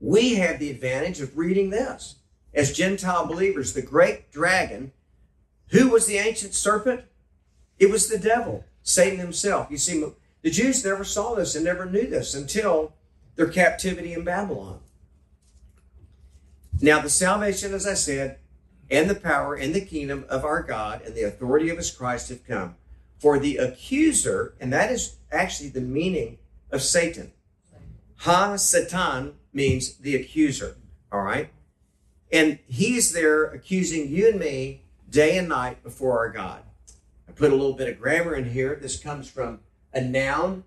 We 0.00 0.36
have 0.36 0.58
the 0.58 0.70
advantage 0.70 1.20
of 1.20 1.36
reading 1.36 1.70
this. 1.70 2.16
As 2.52 2.72
Gentile 2.72 3.26
believers, 3.26 3.72
the 3.72 3.82
great 3.82 4.30
dragon, 4.32 4.92
who 5.70 5.88
was 5.88 6.06
the 6.06 6.18
ancient 6.18 6.54
serpent? 6.54 7.02
It 7.78 7.90
was 7.90 8.08
the 8.08 8.18
devil, 8.18 8.64
Satan 8.82 9.18
himself. 9.18 9.68
You 9.70 9.78
see, 9.78 10.04
the 10.42 10.50
Jews 10.50 10.84
never 10.84 11.04
saw 11.04 11.34
this 11.34 11.54
and 11.54 11.64
never 11.64 11.86
knew 11.86 12.06
this 12.06 12.34
until 12.34 12.92
their 13.36 13.48
captivity 13.48 14.12
in 14.12 14.24
Babylon. 14.24 14.80
Now, 16.80 17.00
the 17.00 17.10
salvation, 17.10 17.74
as 17.74 17.86
I 17.86 17.94
said, 17.94 18.38
and 18.90 19.08
the 19.08 19.14
power 19.14 19.54
and 19.54 19.74
the 19.74 19.84
kingdom 19.84 20.24
of 20.28 20.44
our 20.44 20.62
God 20.62 21.02
and 21.02 21.14
the 21.14 21.22
authority 21.22 21.68
of 21.70 21.76
his 21.76 21.90
Christ 21.90 22.28
have 22.30 22.46
come. 22.46 22.74
For 23.18 23.38
the 23.38 23.58
accuser, 23.58 24.54
and 24.58 24.72
that 24.72 24.90
is 24.90 25.16
actually 25.30 25.68
the 25.68 25.80
meaning 25.80 26.38
of 26.72 26.82
Satan. 26.82 27.32
Ha 28.18 28.56
Satan 28.56 29.34
means 29.52 29.96
the 29.96 30.16
accuser. 30.16 30.76
All 31.12 31.22
right. 31.22 31.50
And 32.32 32.58
he's 32.66 33.12
there 33.12 33.44
accusing 33.44 34.08
you 34.08 34.28
and 34.28 34.40
me 34.40 34.82
day 35.10 35.36
and 35.36 35.48
night 35.48 35.82
before 35.82 36.18
our 36.18 36.30
God. 36.30 36.62
I 37.28 37.32
put 37.32 37.52
a 37.52 37.56
little 37.56 37.74
bit 37.74 37.88
of 37.88 38.00
grammar 38.00 38.34
in 38.34 38.50
here. 38.50 38.78
This 38.80 38.98
comes 38.98 39.28
from 39.28 39.60
a 39.92 40.00
noun 40.00 40.64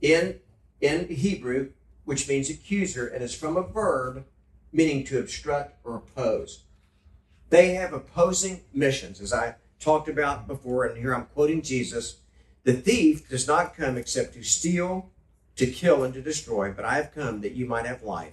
in, 0.00 0.40
in 0.80 1.08
Hebrew, 1.08 1.70
which 2.04 2.28
means 2.28 2.50
accuser, 2.50 3.06
and 3.06 3.22
is 3.22 3.34
from 3.34 3.56
a 3.56 3.62
verb 3.62 4.24
meaning 4.72 5.04
to 5.04 5.20
obstruct 5.20 5.78
or 5.84 5.96
oppose. 5.96 6.64
They 7.50 7.74
have 7.74 7.92
opposing 7.92 8.62
missions, 8.72 9.20
as 9.20 9.32
I 9.32 9.56
talked 9.78 10.08
about 10.08 10.48
before, 10.48 10.84
and 10.84 10.98
here 10.98 11.14
I'm 11.14 11.26
quoting 11.26 11.62
Jesus. 11.62 12.16
The 12.64 12.72
thief 12.72 13.28
does 13.28 13.46
not 13.46 13.76
come 13.76 13.96
except 13.96 14.34
to 14.34 14.42
steal, 14.42 15.10
to 15.56 15.66
kill, 15.66 16.02
and 16.02 16.12
to 16.14 16.22
destroy, 16.22 16.72
but 16.72 16.84
I 16.84 16.96
have 16.96 17.14
come 17.14 17.42
that 17.42 17.52
you 17.52 17.66
might 17.66 17.86
have 17.86 18.02
life, 18.02 18.32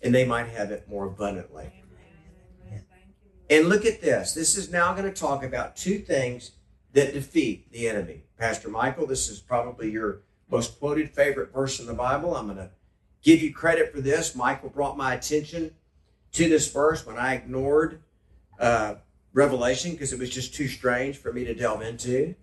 and 0.00 0.14
they 0.14 0.24
might 0.24 0.48
have 0.48 0.70
it 0.70 0.88
more 0.88 1.06
abundantly. 1.06 1.81
And 3.52 3.68
look 3.68 3.84
at 3.84 4.00
this. 4.00 4.32
This 4.32 4.56
is 4.56 4.72
now 4.72 4.94
going 4.94 5.04
to 5.04 5.12
talk 5.12 5.44
about 5.44 5.76
two 5.76 5.98
things 5.98 6.52
that 6.94 7.12
defeat 7.12 7.70
the 7.70 7.86
enemy. 7.86 8.22
Pastor 8.38 8.70
Michael, 8.70 9.06
this 9.06 9.28
is 9.28 9.40
probably 9.40 9.90
your 9.90 10.20
most 10.50 10.78
quoted 10.78 11.10
favorite 11.10 11.52
verse 11.52 11.78
in 11.78 11.84
the 11.84 11.92
Bible. 11.92 12.34
I'm 12.34 12.46
going 12.46 12.56
to 12.56 12.70
give 13.20 13.42
you 13.42 13.52
credit 13.52 13.92
for 13.92 14.00
this. 14.00 14.34
Michael 14.34 14.70
brought 14.70 14.96
my 14.96 15.12
attention 15.12 15.72
to 16.32 16.48
this 16.48 16.72
verse 16.72 17.04
when 17.04 17.18
I 17.18 17.34
ignored 17.34 18.00
uh, 18.58 18.94
Revelation 19.34 19.92
because 19.92 20.14
it 20.14 20.18
was 20.18 20.30
just 20.30 20.54
too 20.54 20.66
strange 20.66 21.18
for 21.18 21.30
me 21.30 21.44
to 21.44 21.52
delve 21.52 21.82
into. 21.82 22.34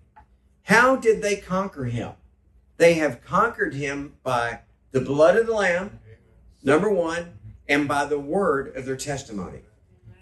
How 0.62 0.96
did 0.96 1.24
they 1.24 1.38
conquer 1.38 1.86
him? 1.86 2.12
They 2.78 2.94
have 2.94 3.24
conquered 3.24 3.74
him 3.74 4.14
by 4.22 4.60
the 4.92 5.02
blood 5.02 5.38
of 5.38 5.48
the 5.48 5.56
Lamb, 5.56 6.02
number 6.62 6.88
one, 6.88 7.34
and 7.68 7.88
by 7.88 8.06
the 8.06 8.20
word 8.20 8.76
of 8.76 8.86
their 8.86 8.96
testimony. 8.96 9.62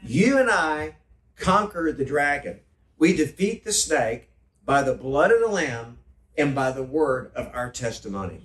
You 0.04 0.38
and 0.38 0.50
I 0.50 0.96
conquer 1.36 1.92
the 1.92 2.06
dragon. 2.06 2.60
We 2.98 3.16
defeat 3.16 3.64
the 3.64 3.74
snake 3.74 4.30
by 4.66 4.84
the 4.84 4.94
blood 4.94 5.32
of 5.32 5.40
the 5.40 5.48
Lamb 5.48 6.00
and 6.38 6.54
by 6.54 6.72
the 6.72 6.84
word 6.84 7.32
of 7.36 7.50
our 7.54 7.72
testimony. 7.72 8.42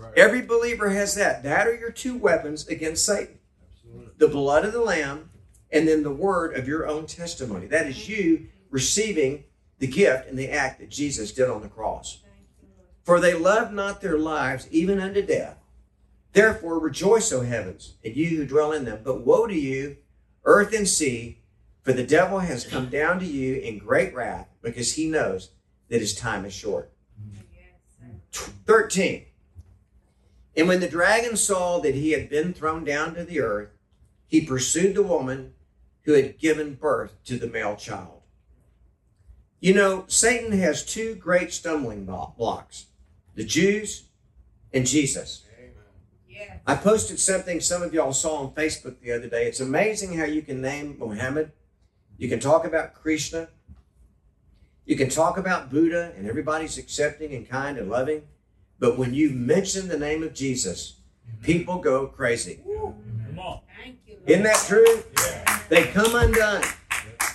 Right. 0.00 0.16
Every 0.16 0.40
believer 0.40 0.88
has 0.90 1.14
that. 1.16 1.42
That 1.42 1.66
are 1.66 1.74
your 1.74 1.90
two 1.90 2.16
weapons 2.16 2.66
against 2.68 3.04
Satan 3.04 3.38
Absolutely. 3.70 4.12
the 4.16 4.28
blood 4.28 4.64
of 4.64 4.72
the 4.72 4.80
Lamb 4.80 5.28
and 5.70 5.86
then 5.86 6.02
the 6.02 6.10
word 6.10 6.56
of 6.56 6.66
your 6.66 6.86
own 6.88 7.04
testimony. 7.06 7.66
That 7.66 7.86
is 7.86 8.08
you 8.08 8.48
receiving 8.70 9.44
the 9.78 9.86
gift 9.86 10.28
and 10.28 10.38
the 10.38 10.50
act 10.50 10.80
that 10.80 10.88
Jesus 10.88 11.32
did 11.32 11.50
on 11.50 11.60
the 11.60 11.68
cross. 11.68 12.22
For 13.02 13.20
they 13.20 13.34
loved 13.34 13.74
not 13.74 14.00
their 14.00 14.18
lives 14.18 14.68
even 14.70 15.00
unto 15.00 15.20
death. 15.20 15.58
Therefore 16.32 16.78
rejoice, 16.78 17.30
O 17.32 17.42
heavens, 17.42 17.94
and 18.02 18.16
you 18.16 18.28
who 18.28 18.46
dwell 18.46 18.72
in 18.72 18.84
them. 18.86 19.00
But 19.04 19.26
woe 19.26 19.46
to 19.46 19.54
you, 19.54 19.98
earth 20.44 20.72
and 20.74 20.88
sea, 20.88 21.38
for 21.82 21.92
the 21.92 22.06
devil 22.06 22.40
has 22.40 22.66
come 22.66 22.88
down 22.88 23.18
to 23.20 23.26
you 23.26 23.56
in 23.56 23.78
great 23.78 24.14
wrath, 24.14 24.48
because 24.62 24.94
he 24.94 25.08
knows 25.08 25.50
that 25.88 26.00
his 26.00 26.14
time 26.14 26.44
is 26.44 26.52
short. 26.52 26.92
13. 28.66 29.26
And 30.56 30.68
when 30.68 30.80
the 30.80 30.88
dragon 30.88 31.36
saw 31.36 31.80
that 31.80 31.94
he 31.94 32.10
had 32.10 32.28
been 32.28 32.52
thrown 32.52 32.84
down 32.84 33.14
to 33.14 33.24
the 33.24 33.40
earth, 33.40 33.70
he 34.26 34.40
pursued 34.40 34.94
the 34.94 35.02
woman 35.02 35.54
who 36.02 36.12
had 36.12 36.38
given 36.38 36.74
birth 36.74 37.22
to 37.24 37.38
the 37.38 37.46
male 37.46 37.76
child. 37.76 38.20
You 39.60 39.74
know, 39.74 40.04
Satan 40.06 40.52
has 40.52 40.84
two 40.84 41.14
great 41.14 41.52
stumbling 41.52 42.04
blocks 42.04 42.86
the 43.34 43.44
Jews 43.44 44.04
and 44.72 44.86
Jesus. 44.86 45.42
I 46.66 46.74
posted 46.74 47.18
something 47.18 47.60
some 47.60 47.82
of 47.82 47.92
y'all 47.92 48.12
saw 48.12 48.36
on 48.36 48.52
Facebook 48.52 49.00
the 49.00 49.12
other 49.12 49.28
day. 49.28 49.46
It's 49.46 49.60
amazing 49.60 50.16
how 50.16 50.24
you 50.24 50.42
can 50.42 50.60
name 50.60 50.96
Muhammad, 50.98 51.52
you 52.18 52.28
can 52.28 52.40
talk 52.40 52.64
about 52.64 52.94
Krishna, 52.94 53.48
you 54.84 54.96
can 54.96 55.08
talk 55.08 55.38
about 55.38 55.70
Buddha, 55.70 56.12
and 56.16 56.26
everybody's 56.26 56.78
accepting 56.78 57.34
and 57.34 57.48
kind 57.48 57.78
and 57.78 57.88
loving. 57.88 58.22
But 58.78 58.98
when 58.98 59.14
you 59.14 59.30
mention 59.30 59.88
the 59.88 59.98
name 59.98 60.22
of 60.22 60.34
Jesus, 60.34 61.00
people 61.42 61.78
go 61.78 62.06
crazy. 62.06 62.60
Come 62.64 63.38
on. 63.38 63.60
Isn't 64.26 64.42
that 64.42 64.64
true? 64.66 65.02
Yeah. 65.18 65.60
They 65.68 65.84
come 65.84 66.14
undone. 66.14 66.62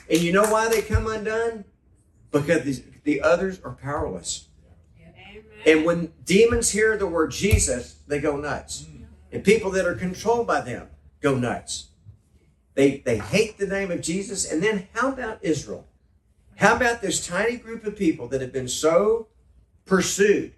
And 0.09 0.19
you 0.19 0.31
know 0.31 0.43
why 0.43 0.69
they 0.69 0.81
come 0.81 1.07
undone? 1.07 1.65
Because 2.31 2.63
the, 2.63 2.83
the 3.03 3.21
others 3.21 3.59
are 3.63 3.73
powerless. 3.73 4.49
Yeah. 4.99 5.73
And 5.73 5.85
when 5.85 6.13
demons 6.25 6.71
hear 6.71 6.97
the 6.97 7.07
word 7.07 7.31
Jesus, 7.31 7.95
they 8.07 8.19
go 8.19 8.35
nuts. 8.37 8.83
Mm. 8.83 8.94
And 9.35 9.43
people 9.43 9.69
that 9.71 9.85
are 9.85 9.95
controlled 9.95 10.47
by 10.47 10.61
them 10.61 10.87
go 11.19 11.35
nuts. 11.35 11.89
They, 12.73 12.99
they 12.99 13.17
hate 13.17 13.57
the 13.57 13.67
name 13.67 13.91
of 13.91 13.99
Jesus. 13.99 14.49
And 14.49 14.63
then 14.63 14.87
how 14.93 15.11
about 15.11 15.43
Israel? 15.43 15.85
How 16.55 16.77
about 16.77 17.01
this 17.01 17.27
tiny 17.27 17.57
group 17.57 17.83
of 17.83 17.97
people 17.97 18.29
that 18.29 18.39
have 18.39 18.53
been 18.53 18.69
so 18.69 19.27
pursued 19.85 20.53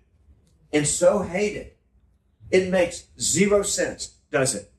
and 0.72 0.88
so 0.88 1.24
hated. 1.24 1.72
It 2.52 2.70
makes 2.70 3.06
zero 3.20 3.64
sense, 3.64 4.16
does 4.32 4.54
it? 4.54 4.72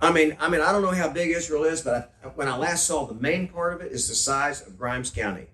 I 0.00 0.12
mean, 0.12 0.36
I 0.38 0.50
mean, 0.50 0.60
I 0.60 0.72
don't 0.72 0.82
know 0.82 0.92
how 0.92 1.08
big 1.08 1.30
Israel 1.30 1.64
is, 1.64 1.80
but 1.80 2.14
I, 2.22 2.28
when 2.28 2.48
I 2.48 2.56
last 2.58 2.86
saw 2.86 3.06
the 3.06 3.14
main 3.14 3.48
part 3.48 3.72
of 3.72 3.80
it 3.80 3.92
is 3.92 4.08
the 4.08 4.14
size 4.14 4.66
of 4.66 4.78
Grimes 4.78 5.10
County, 5.10 5.46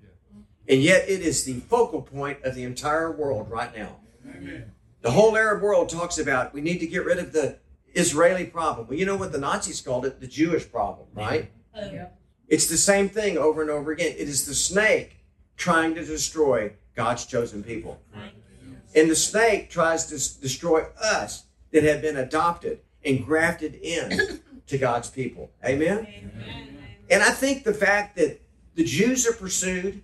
and 0.69 0.83
yet 0.83 1.09
it 1.09 1.21
is 1.21 1.45
the 1.45 1.61
focal 1.61 2.03
point 2.03 2.43
of 2.43 2.57
the 2.57 2.65
entire 2.65 3.11
world 3.11 3.51
right 3.51 3.77
now. 3.77 3.97
Amen. 4.29 4.73
The 5.07 5.12
whole 5.12 5.37
Arab 5.37 5.62
world 5.62 5.88
talks 5.88 6.19
about 6.19 6.53
we 6.53 6.61
need 6.61 6.81
to 6.81 6.87
get 6.88 7.05
rid 7.05 7.19
of 7.19 7.33
the 7.33 7.59
Israeli 7.95 8.45
problem. 8.45 8.88
Well, 8.88 8.99
you 8.99 9.07
know 9.07 9.14
what 9.14 9.31
the 9.31 9.38
Nazis 9.38 9.81
called 9.81 10.05
it? 10.05 10.21
The 10.21 10.27
Jewish 10.27 10.69
problem, 10.69 11.07
right? 11.14 11.49
Oh, 11.77 11.92
yeah. 11.92 12.09
It's 12.49 12.66
the 12.66 12.77
same 12.77 13.09
thing 13.09 13.38
over 13.38 13.62
and 13.62 13.71
over 13.71 13.92
again. 13.92 14.16
It 14.19 14.29
is 14.29 14.47
the 14.47 14.55
snake 14.55 15.19
trying 15.57 15.95
to 15.95 16.05
destroy 16.05 16.73
God's 16.97 17.25
chosen 17.25 17.62
people. 17.62 18.01
And 18.97 19.09
the 19.09 19.14
snake 19.14 19.71
tries 19.71 20.07
to 20.07 20.40
destroy 20.40 20.87
us 21.01 21.45
that 21.71 21.85
have 21.85 22.03
been 22.03 22.16
adopted 22.16 22.81
and 23.05 23.25
grafted 23.25 23.77
in 23.77 24.40
to 24.66 24.77
God's 24.77 25.09
people. 25.09 25.53
Amen? 25.64 25.99
Amen? 25.99 26.79
And 27.11 27.23
I 27.23 27.31
think 27.31 27.62
the 27.62 27.75
fact 27.75 28.16
that 28.16 28.40
the 28.75 28.83
Jews 28.83 29.25
are 29.25 29.35
pursued 29.35 30.03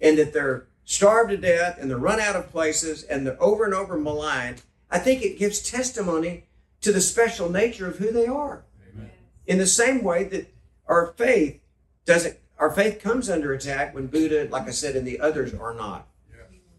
and 0.00 0.16
that 0.16 0.32
they're 0.32 0.66
starved 0.84 1.30
to 1.30 1.36
death 1.36 1.78
and 1.80 1.90
they're 1.90 1.98
run 1.98 2.20
out 2.20 2.36
of 2.36 2.50
places 2.50 3.02
and 3.04 3.26
they're 3.26 3.42
over 3.42 3.64
and 3.64 3.74
over 3.74 3.98
maligned, 3.98 4.62
I 4.90 4.98
think 4.98 5.22
it 5.22 5.38
gives 5.38 5.60
testimony 5.60 6.44
to 6.82 6.92
the 6.92 7.00
special 7.00 7.50
nature 7.50 7.88
of 7.88 7.98
who 7.98 8.10
they 8.12 8.26
are. 8.26 8.64
Amen. 8.92 9.10
In 9.46 9.58
the 9.58 9.66
same 9.66 10.02
way 10.02 10.24
that 10.24 10.52
our 10.86 11.14
faith 11.16 11.60
doesn't, 12.04 12.36
our 12.58 12.70
faith 12.70 13.00
comes 13.00 13.30
under 13.30 13.52
attack 13.52 13.94
when 13.94 14.06
Buddha, 14.06 14.48
like 14.50 14.68
I 14.68 14.72
said, 14.72 14.94
and 14.96 15.06
the 15.06 15.20
others 15.20 15.54
are 15.54 15.74
not. 15.74 16.06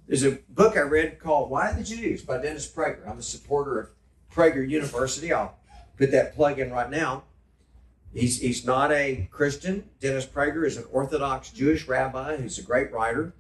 There's 0.08 0.24
a 0.24 0.38
book 0.50 0.78
I 0.78 0.82
read 0.82 1.20
called 1.20 1.50
Why 1.50 1.72
the 1.72 1.84
Jews 1.84 2.22
by 2.22 2.38
Dennis 2.40 2.72
Prager. 2.72 3.10
I'm 3.10 3.18
a 3.18 3.24
supporter 3.24 3.80
of 3.80 3.90
Prager 4.32 4.68
University. 4.68 5.34
I'll 5.34 5.58
put 5.98 6.12
that 6.12 6.36
plug 6.36 6.60
in 6.60 6.72
right 6.72 6.92
now. 6.92 7.24
He's, 8.14 8.40
he's 8.40 8.64
not 8.64 8.92
a 8.92 9.28
Christian. 9.32 9.90
Dennis 10.00 10.28
Prager 10.28 10.66
is 10.66 10.78
an 10.78 10.86
Orthodox 10.92 11.50
Jewish 11.50 11.88
rabbi 11.88 12.38
who's 12.38 12.60
a 12.60 12.62
great 12.62 12.92
writer. 12.92 13.34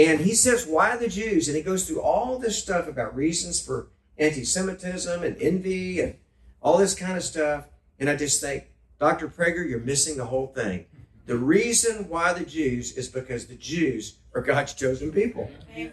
And 0.00 0.20
he 0.20 0.34
says, 0.34 0.66
Why 0.66 0.96
the 0.96 1.08
Jews? 1.08 1.46
And 1.46 1.56
he 1.56 1.62
goes 1.62 1.86
through 1.86 2.00
all 2.00 2.38
this 2.38 2.60
stuff 2.60 2.88
about 2.88 3.14
reasons 3.14 3.60
for 3.60 3.88
anti 4.16 4.44
Semitism 4.44 5.22
and 5.22 5.36
envy 5.42 6.00
and 6.00 6.14
all 6.62 6.78
this 6.78 6.94
kind 6.94 7.18
of 7.18 7.22
stuff. 7.22 7.66
And 7.98 8.08
I 8.08 8.16
just 8.16 8.40
think, 8.40 8.64
Dr. 8.98 9.28
Prager, 9.28 9.68
you're 9.68 9.78
missing 9.78 10.16
the 10.16 10.24
whole 10.24 10.46
thing. 10.46 10.86
The 11.26 11.36
reason 11.36 12.08
why 12.08 12.32
the 12.32 12.46
Jews 12.46 12.92
is 12.96 13.08
because 13.08 13.46
the 13.46 13.56
Jews 13.56 14.16
are 14.34 14.40
God's 14.40 14.72
chosen 14.72 15.12
people. 15.12 15.50
Amen. 15.74 15.92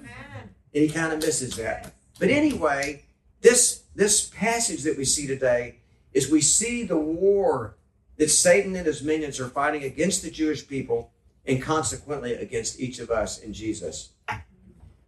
And 0.74 0.84
he 0.84 0.88
kind 0.88 1.12
of 1.12 1.20
misses 1.20 1.58
that. 1.58 1.94
But 2.18 2.30
anyway, 2.30 3.04
this 3.42 3.84
this 3.94 4.30
passage 4.30 4.84
that 4.84 4.98
we 4.98 5.04
see 5.04 5.28
today 5.28 5.80
is 6.14 6.32
we 6.32 6.40
see 6.40 6.84
the 6.84 6.98
war 6.98 7.76
that 8.16 8.30
Satan 8.30 8.74
and 8.78 8.88
his 8.88 9.04
minions 9.04 9.42
are 9.42 9.50
fighting 9.50 9.84
against 9.84 10.24
the 10.24 10.32
Jewish 10.32 10.66
people 10.66 11.12
and 11.48 11.62
consequently 11.62 12.34
against 12.34 12.80
each 12.80 13.00
of 13.00 13.10
us 13.10 13.40
in 13.40 13.54
Jesus. 13.54 14.10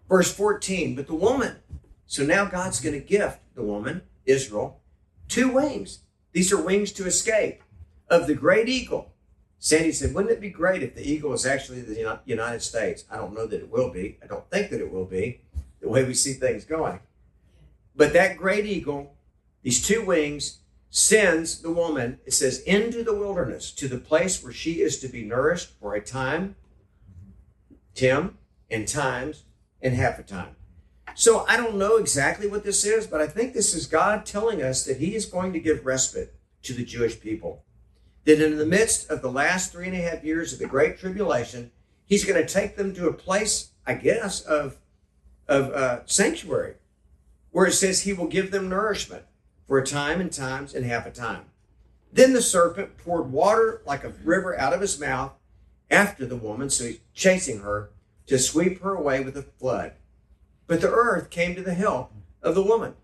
Verse 0.07 0.33
14, 0.33 0.95
but 0.95 1.07
the 1.07 1.13
woman, 1.13 1.57
so 2.07 2.23
now 2.23 2.45
God's 2.45 2.79
going 2.79 2.95
to 2.95 3.05
gift 3.05 3.39
the 3.53 3.63
woman, 3.63 4.01
Israel, 4.25 4.79
two 5.27 5.49
wings. 5.49 5.99
These 6.31 6.51
are 6.51 6.61
wings 6.61 6.91
to 6.93 7.05
escape 7.05 7.61
of 8.09 8.25
the 8.25 8.33
great 8.33 8.69
eagle 8.69 9.11
Sandy 9.59 9.91
said, 9.91 10.13
Wouldn't 10.13 10.31
it 10.31 10.39
be 10.39 10.49
great 10.49 10.81
if 10.81 10.95
the 10.95 11.07
eagle 11.07 11.33
is 11.33 11.45
actually 11.45 11.81
the 11.81 12.19
United 12.25 12.61
States? 12.61 13.03
I 13.11 13.17
don't 13.17 13.33
know 13.33 13.45
that 13.45 13.59
it 13.59 13.69
will 13.69 13.91
be. 13.91 14.17
I 14.23 14.27
don't 14.27 14.49
think 14.49 14.71
that 14.71 14.79
it 14.79 14.91
will 14.91 15.05
be 15.05 15.41
the 15.81 15.89
way 15.89 16.05
we 16.05 16.13
see 16.13 16.33
things 16.33 16.63
going. 16.63 16.99
But 17.95 18.13
that 18.13 18.37
great 18.37 18.65
eagle, 18.65 19.13
these 19.61 19.85
two 19.85 20.03
wings, 20.03 20.59
sends 20.89 21.61
the 21.61 21.71
woman, 21.71 22.19
it 22.25 22.33
says, 22.33 22.61
into 22.61 23.03
the 23.03 23.13
wilderness 23.13 23.71
to 23.71 23.87
the 23.87 23.97
place 23.97 24.43
where 24.43 24.53
she 24.53 24.81
is 24.81 24.99
to 24.99 25.07
be 25.07 25.23
nourished 25.23 25.71
for 25.79 25.93
a 25.93 26.01
time, 26.01 26.55
Tim, 27.93 28.37
and 28.69 28.87
times, 28.87 29.43
and 29.81 29.93
half 29.93 30.19
a 30.19 30.23
time. 30.23 30.55
So 31.15 31.45
I 31.47 31.57
don't 31.57 31.77
know 31.77 31.97
exactly 31.97 32.47
what 32.47 32.63
this 32.63 32.85
is, 32.85 33.07
but 33.07 33.21
I 33.21 33.27
think 33.27 33.53
this 33.53 33.73
is 33.73 33.85
God 33.85 34.25
telling 34.25 34.61
us 34.61 34.85
that 34.85 34.97
He 34.97 35.15
is 35.15 35.25
going 35.25 35.53
to 35.53 35.59
give 35.59 35.85
respite 35.85 36.33
to 36.63 36.73
the 36.73 36.85
Jewish 36.85 37.19
people 37.19 37.63
that 38.25 38.41
in 38.41 38.57
the 38.57 38.65
midst 38.65 39.09
of 39.09 39.21
the 39.21 39.31
last 39.31 39.71
three 39.71 39.87
and 39.87 39.95
a 39.95 40.01
half 40.01 40.23
years 40.23 40.53
of 40.53 40.59
the 40.59 40.67
Great 40.67 40.99
Tribulation, 40.99 41.71
he's 42.05 42.25
going 42.25 42.39
to 42.39 42.53
take 42.53 42.75
them 42.75 42.93
to 42.95 43.07
a 43.07 43.13
place, 43.13 43.71
I 43.87 43.95
guess, 43.95 44.41
of, 44.41 44.77
of 45.47 45.71
uh, 45.71 46.01
sanctuary, 46.05 46.75
where 47.51 47.67
it 47.67 47.73
says 47.73 48.01
he 48.01 48.13
will 48.13 48.27
give 48.27 48.51
them 48.51 48.69
nourishment 48.69 49.23
for 49.69 49.77
a 49.77 49.85
time 49.85 50.19
and 50.19 50.33
times 50.33 50.75
and 50.75 50.85
half 50.85 51.05
a 51.05 51.11
time. 51.11 51.45
Then 52.11 52.33
the 52.33 52.41
serpent 52.41 52.97
poured 52.97 53.31
water 53.31 53.81
like 53.85 54.03
a 54.03 54.13
river 54.25 54.59
out 54.59 54.73
of 54.73 54.81
his 54.81 54.99
mouth 54.99 55.31
after 55.89 56.25
the 56.25 56.35
woman, 56.35 56.69
so 56.69 56.83
he's 56.83 56.99
chasing 57.13 57.59
her 57.59 57.91
to 58.27 58.37
sweep 58.37 58.81
her 58.81 58.93
away 58.93 59.23
with 59.23 59.37
a 59.37 59.43
flood. 59.43 59.93
But 60.67 60.81
the 60.81 60.91
earth 60.91 61.29
came 61.29 61.55
to 61.55 61.61
the 61.61 61.73
help 61.73 62.11
of 62.43 62.53
the 62.53 62.61
woman. 62.61 62.95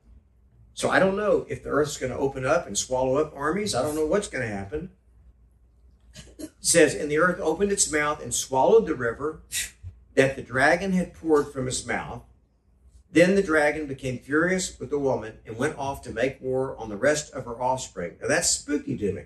So 0.73 0.89
I 0.89 0.99
don't 0.99 1.15
know 1.15 1.45
if 1.47 1.63
the 1.63 1.69
earth's 1.69 1.97
going 1.97 2.12
to 2.12 2.17
open 2.17 2.45
up 2.45 2.67
and 2.67 2.78
swallow 2.78 3.15
up 3.15 3.32
armies. 3.34 3.73
I 3.73 3.82
don't 3.82 3.95
know 3.95 4.06
what's 4.06 4.28
going 4.28 4.45
to 4.45 4.54
happen 4.54 4.89
says, 6.60 6.95
And 6.95 7.10
the 7.10 7.17
earth 7.17 7.39
opened 7.39 7.71
its 7.71 7.91
mouth 7.91 8.21
and 8.21 8.34
swallowed 8.34 8.86
the 8.86 8.95
river 8.95 9.41
that 10.15 10.36
the 10.36 10.41
dragon 10.41 10.93
had 10.93 11.13
poured 11.13 11.51
from 11.51 11.65
his 11.65 11.86
mouth. 11.86 12.23
Then 13.15 13.36
the 13.36 13.41
dragon 13.41 13.88
became 13.88 14.19
furious 14.19 14.78
with 14.78 14.89
the 14.89 14.99
woman 14.99 15.39
and 15.45 15.56
went 15.58 15.78
off 15.78 16.01
to 16.01 16.12
make 16.12 16.41
war 16.41 16.75
on 16.78 16.89
the 16.89 16.97
rest 16.97 17.34
of 17.34 17.45
her 17.45 17.62
offspring. 17.62 18.17
Now 18.21 18.28
that's 18.28 18.49
spooky 18.49 18.97
to 18.97 19.13
me. 19.13 19.23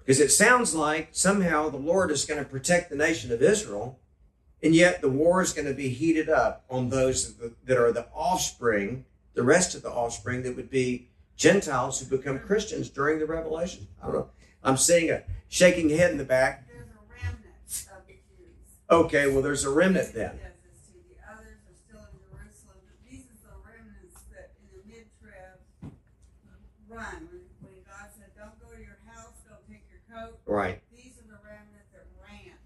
Because 0.00 0.20
it 0.20 0.30
sounds 0.30 0.74
like 0.74 1.08
somehow 1.12 1.70
the 1.70 1.78
Lord 1.78 2.10
is 2.10 2.26
going 2.26 2.44
to 2.44 2.48
protect 2.48 2.90
the 2.90 2.96
nation 2.96 3.32
of 3.32 3.40
Israel, 3.40 3.98
and 4.62 4.74
yet 4.74 5.00
the 5.00 5.08
war 5.08 5.40
is 5.40 5.54
going 5.54 5.66
to 5.66 5.72
be 5.72 5.88
heated 5.88 6.28
up 6.28 6.66
on 6.68 6.90
those 6.90 7.34
that 7.64 7.78
are 7.78 7.90
the 7.90 8.06
offspring, 8.14 9.06
the 9.32 9.42
rest 9.42 9.74
of 9.74 9.80
the 9.80 9.90
offspring 9.90 10.42
that 10.42 10.54
would 10.54 10.68
be 10.68 11.08
Gentiles 11.36 12.00
who 12.00 12.16
become 12.16 12.38
Christians 12.38 12.90
during 12.90 13.18
the 13.18 13.24
Revelation. 13.24 13.88
I 14.02 14.06
don't 14.08 14.14
know. 14.14 14.28
I'm 14.62 14.76
seeing 14.76 15.10
a 15.10 15.22
shaking 15.48 15.88
head 15.88 16.10
in 16.10 16.18
the 16.18 16.24
back. 16.24 16.68
There's 16.68 16.86
a 16.88 17.00
remnant 17.10 17.86
of 17.96 18.06
the 18.06 18.12
Jews. 18.12 18.60
Okay, 18.90 19.26
well, 19.32 19.40
there's 19.40 19.64
a 19.64 19.70
remnant 19.70 20.12
then. 20.12 20.38
Yes, 20.38 20.52
the 20.92 21.16
others 21.32 21.58
are 21.64 21.76
still 21.88 22.04
in 22.12 22.18
Jerusalem, 22.28 22.78
but 22.84 22.96
these 23.10 23.24
are 23.24 23.40
the 23.50 23.56
remnants 23.66 24.20
that 24.32 24.52
in 24.60 24.68
the 24.72 24.82
mid-trib 24.86 25.92
run. 26.88 27.28
When, 27.28 27.40
when 27.60 27.76
God 27.84 28.08
said, 28.16 28.30
don't 28.36 28.56
go 28.62 28.68
to 28.74 28.80
your 28.80 29.00
house, 29.10 29.34
don't 29.48 29.64
take 29.68 29.84
your 29.90 30.00
coat. 30.08 30.33
Right. 30.46 30.80
These 30.94 31.18
are 31.18 31.28
the 31.28 31.38
remnant 31.42 31.84
that 31.92 32.06
ran. 32.22 32.56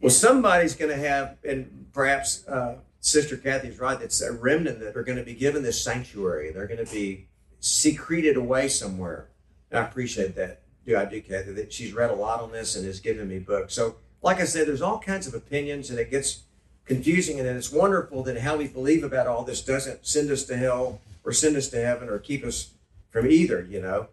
Well, 0.00 0.10
somebody's 0.10 0.74
going 0.74 0.90
to 0.90 1.08
have, 1.08 1.36
and 1.44 1.86
perhaps 1.92 2.46
uh, 2.46 2.76
Sister 3.00 3.36
Kathy's 3.36 3.78
right, 3.78 4.00
it's 4.00 4.20
a 4.20 4.32
remnant 4.32 4.80
that 4.80 4.96
are 4.96 5.02
going 5.02 5.18
to 5.18 5.24
be 5.24 5.34
given 5.34 5.62
this 5.62 5.82
sanctuary. 5.82 6.50
They're 6.52 6.66
going 6.66 6.84
to 6.84 6.92
be 6.92 7.28
secreted 7.60 8.36
away 8.36 8.68
somewhere. 8.68 9.28
And 9.70 9.80
I 9.80 9.84
appreciate 9.84 10.36
that 10.36 10.60
do 10.86 10.96
I 10.96 11.04
do, 11.04 11.20
Kathy, 11.20 11.52
that 11.52 11.72
she's 11.72 11.92
read 11.92 12.10
a 12.10 12.14
lot 12.14 12.40
on 12.40 12.52
this 12.52 12.76
and 12.76 12.84
has 12.84 13.00
given 13.00 13.28
me 13.28 13.38
books. 13.38 13.74
So, 13.74 13.96
like 14.22 14.40
I 14.40 14.44
said, 14.44 14.66
there's 14.66 14.82
all 14.82 14.98
kinds 14.98 15.26
of 15.26 15.34
opinions 15.34 15.90
and 15.90 15.98
it 15.98 16.10
gets 16.10 16.42
confusing. 16.84 17.40
And 17.40 17.48
it's 17.48 17.72
wonderful 17.72 18.22
that 18.24 18.40
how 18.40 18.56
we 18.56 18.68
believe 18.68 19.04
about 19.04 19.26
all 19.26 19.44
this 19.44 19.62
doesn't 19.62 20.06
send 20.06 20.30
us 20.30 20.44
to 20.44 20.56
hell 20.56 21.00
or 21.24 21.32
send 21.32 21.56
us 21.56 21.68
to 21.68 21.82
heaven 21.82 22.08
or 22.08 22.18
keep 22.18 22.44
us 22.44 22.70
from 23.10 23.26
either, 23.26 23.66
you 23.68 23.80
know. 23.80 24.08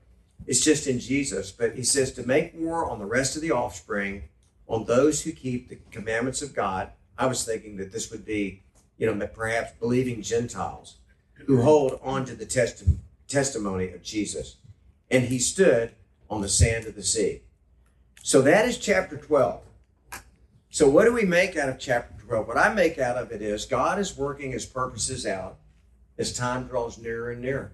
It's 0.48 0.64
just 0.64 0.88
in 0.88 1.00
Jesus. 1.00 1.52
But 1.52 1.76
he 1.76 1.84
says 1.84 2.12
to 2.14 2.28
make 2.28 2.54
war 2.56 2.90
on 2.90 3.00
the 3.00 3.06
rest 3.06 3.36
of 3.36 3.42
the 3.42 3.52
offspring, 3.52 4.24
on 4.68 4.86
those 4.86 5.22
who 5.22 5.32
keep 5.32 5.70
the 5.70 5.78
commandments 5.92 6.42
of 6.42 6.56
God. 6.56 6.92
I 7.18 7.26
was 7.26 7.44
thinking 7.44 7.78
that 7.78 7.92
this 7.92 8.10
would 8.12 8.26
be, 8.26 8.64
you 8.98 9.06
know, 9.06 9.28
perhaps 9.28 9.74
believing 9.80 10.22
Gentiles 10.22 10.98
who 11.46 11.62
hold 11.62 12.00
on 12.04 12.26
to 12.26 12.36
the 12.36 12.46
testi- 12.46 12.98
testimony 13.28 13.90
of 13.90 14.02
Jesus. 14.02 14.58
And 15.10 15.26
he 15.26 15.40
stood 15.40 15.92
on 16.30 16.42
the 16.42 16.50
sand 16.50 16.86
of 16.86 16.96
the 16.96 17.04
sea. 17.04 17.42
So 18.24 18.42
that 18.44 18.66
is 18.66 18.78
chapter 18.78 19.18
12. 19.18 19.62
So, 20.70 20.88
what 20.88 21.04
do 21.04 21.14
we 21.14 21.26
make 21.26 21.58
out 21.58 21.68
of 21.68 21.80
chapter 21.80 22.14
12? 22.26 22.48
What 22.48 22.58
I 22.58 22.74
make 22.74 22.98
out 22.98 23.18
of 23.18 23.32
it 23.32 23.42
is 23.42 23.66
God 23.66 24.00
is 24.00 24.18
working 24.18 24.52
his 24.52 24.66
purposes 24.66 25.26
out 25.26 25.58
as 26.18 26.32
time 26.32 26.68
draws 26.68 26.98
nearer 26.98 27.32
and 27.32 27.42
nearer. 27.42 27.74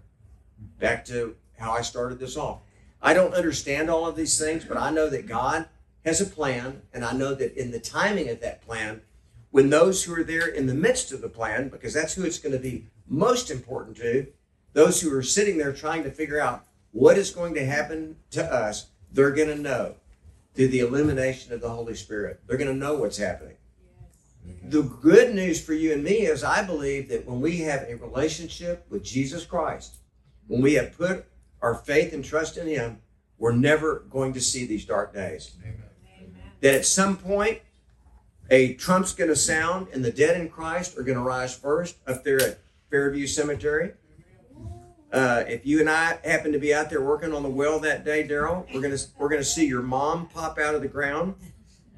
Back 0.80 1.06
to 1.06 1.36
how 1.58 1.72
I 1.72 1.82
started 1.82 2.20
this 2.20 2.38
off. 2.38 2.60
I 3.02 3.14
don't 3.14 3.34
understand 3.34 3.90
all 3.90 4.08
of 4.08 4.16
these 4.16 4.40
things, 4.40 4.66
but 4.66 4.78
I 4.78 4.90
know 4.90 5.10
that 5.10 5.28
God 5.28 5.68
has 6.06 6.22
a 6.22 6.26
plan, 6.26 6.82
and 6.94 7.04
I 7.04 7.14
know 7.14 7.36
that 7.36 7.56
in 7.56 7.72
the 7.72 7.80
timing 7.80 8.30
of 8.30 8.40
that 8.40 8.62
plan, 8.62 9.02
when 9.52 9.70
those 9.70 10.04
who 10.04 10.14
are 10.14 10.24
there 10.24 10.48
in 10.48 10.68
the 10.68 10.74
midst 10.74 11.12
of 11.12 11.22
the 11.22 11.30
plan, 11.30 11.70
because 11.70 11.94
that's 11.94 12.14
who 12.14 12.24
it's 12.24 12.40
going 12.40 12.54
to 12.54 12.60
be 12.60 12.88
most 13.08 13.52
important 13.52 13.98
to, 13.98 14.28
those 14.74 15.02
who 15.02 15.14
are 15.16 15.24
sitting 15.24 15.58
there 15.58 15.74
trying 15.74 16.04
to 16.04 16.12
figure 16.12 16.40
out 16.40 16.66
what 16.92 17.18
is 17.18 17.32
going 17.32 17.54
to 17.56 17.66
happen 17.66 18.16
to 18.32 18.44
us, 18.44 18.88
they're 19.12 19.32
going 19.32 19.50
to 19.50 19.62
know 19.62 19.96
through 20.54 20.68
the 20.70 20.80
illumination 20.80 21.54
of 21.54 21.62
the 21.62 21.70
Holy 21.70 21.96
Spirit. 21.96 22.42
They're 22.48 22.58
going 22.58 22.72
to 22.72 22.74
know 22.74 22.96
what's 22.96 23.18
happening. 23.18 23.56
The 24.64 24.82
good 24.82 25.36
news 25.36 25.64
for 25.64 25.74
you 25.74 25.94
and 25.94 26.04
me 26.04 26.26
is 26.26 26.44
I 26.44 26.64
believe 26.64 27.10
that 27.10 27.26
when 27.26 27.42
we 27.42 27.60
have 27.60 27.86
a 27.88 27.96
relationship 27.96 28.86
with 28.90 29.04
Jesus 29.04 29.46
Christ, 29.46 29.98
when 30.48 30.62
we 30.62 30.74
have 30.74 30.98
put 30.98 31.26
our 31.62 31.76
faith 31.76 32.14
and 32.14 32.24
trust 32.24 32.58
in 32.58 32.68
Him, 32.68 33.02
we're 33.38 33.52
never 33.52 34.06
going 34.10 34.34
to 34.34 34.42
see 34.42 34.66
these 34.66 34.86
dark 34.86 35.14
days. 35.14 35.56
That 36.62 36.74
at 36.74 36.86
some 36.86 37.18
point, 37.18 37.62
a 38.50 38.74
trump's 38.76 39.14
going 39.14 39.30
to 39.30 39.36
sound 39.36 39.88
and 39.94 40.04
the 40.04 40.12
dead 40.12 40.40
in 40.40 40.50
Christ 40.50 40.98
are 40.98 41.04
going 41.04 41.18
to 41.18 41.24
rise 41.24 41.56
first 41.56 41.98
up 42.08 42.24
there 42.24 42.42
at 42.42 42.60
Fairview 42.90 43.28
Cemetery. 43.28 43.94
Uh, 45.12 45.44
if 45.48 45.66
you 45.66 45.80
and 45.80 45.90
I 45.90 46.20
happen 46.24 46.52
to 46.52 46.60
be 46.60 46.74
out 46.74 46.90
there 46.90 47.02
working 47.02 47.34
on 47.34 47.44
the 47.44 47.50
well 47.50 47.80
that 47.80 48.04
day, 48.04 48.28
Daryl, 48.28 48.66
we're 48.74 48.82
gonna 48.82 48.98
we're 49.18 49.30
gonna 49.30 49.44
see 49.44 49.66
your 49.66 49.82
mom 49.82 50.28
pop 50.28 50.60
out 50.60 50.76
of 50.76 50.82
the 50.82 50.88
ground 50.90 51.36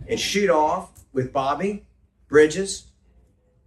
and 0.07 0.19
shoot 0.19 0.49
off 0.49 1.05
with 1.11 1.33
Bobby 1.33 1.87
Bridges 2.27 2.91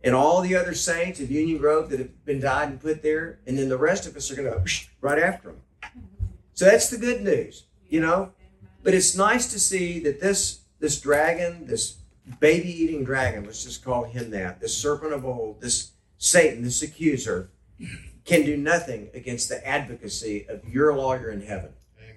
and 0.05 0.15
all 0.15 0.41
the 0.43 0.55
other 0.55 0.75
saints 0.75 1.19
of 1.21 1.31
Union 1.31 1.59
Grove 1.59 1.91
that 1.91 1.99
have 1.99 2.25
been 2.25 2.41
died 2.41 2.69
and 2.69 2.81
put 2.81 3.03
there, 3.03 3.41
and 3.47 3.59
then 3.59 3.69
the 3.69 3.77
rest 3.77 4.07
of 4.07 4.17
us 4.17 4.31
are 4.31 4.37
gonna 4.37 4.65
right 5.01 5.19
after 5.19 5.49
them. 5.49 5.61
So 6.63 6.67
that's 6.69 6.91
the 6.91 6.97
good 6.97 7.23
news, 7.23 7.65
you 7.89 8.01
know. 8.01 8.31
But 8.85 8.95
it's 8.95 9.17
nice 9.17 9.51
to 9.51 9.59
see 9.59 9.99
that 9.99 10.21
this 10.21 10.61
this 10.79 11.01
dragon, 11.01 11.67
this 11.67 11.97
baby 12.39 12.71
eating 12.71 13.03
dragon, 13.03 13.43
let's 13.43 13.65
just 13.65 13.85
call 13.85 14.05
him 14.05 14.31
that, 14.31 14.61
this 14.61 14.73
serpent 14.73 15.13
of 15.13 15.25
old, 15.25 15.61
this 15.61 15.91
Satan, 16.19 16.63
this 16.63 16.81
accuser, 16.81 17.51
can 18.25 18.45
do 18.45 18.57
nothing 18.57 19.11
against 19.13 19.49
the 19.49 19.67
advocacy 19.67 20.47
of 20.49 20.65
your 20.69 20.97
lawyer 20.97 21.31
in 21.31 21.41
heaven. 21.41 21.71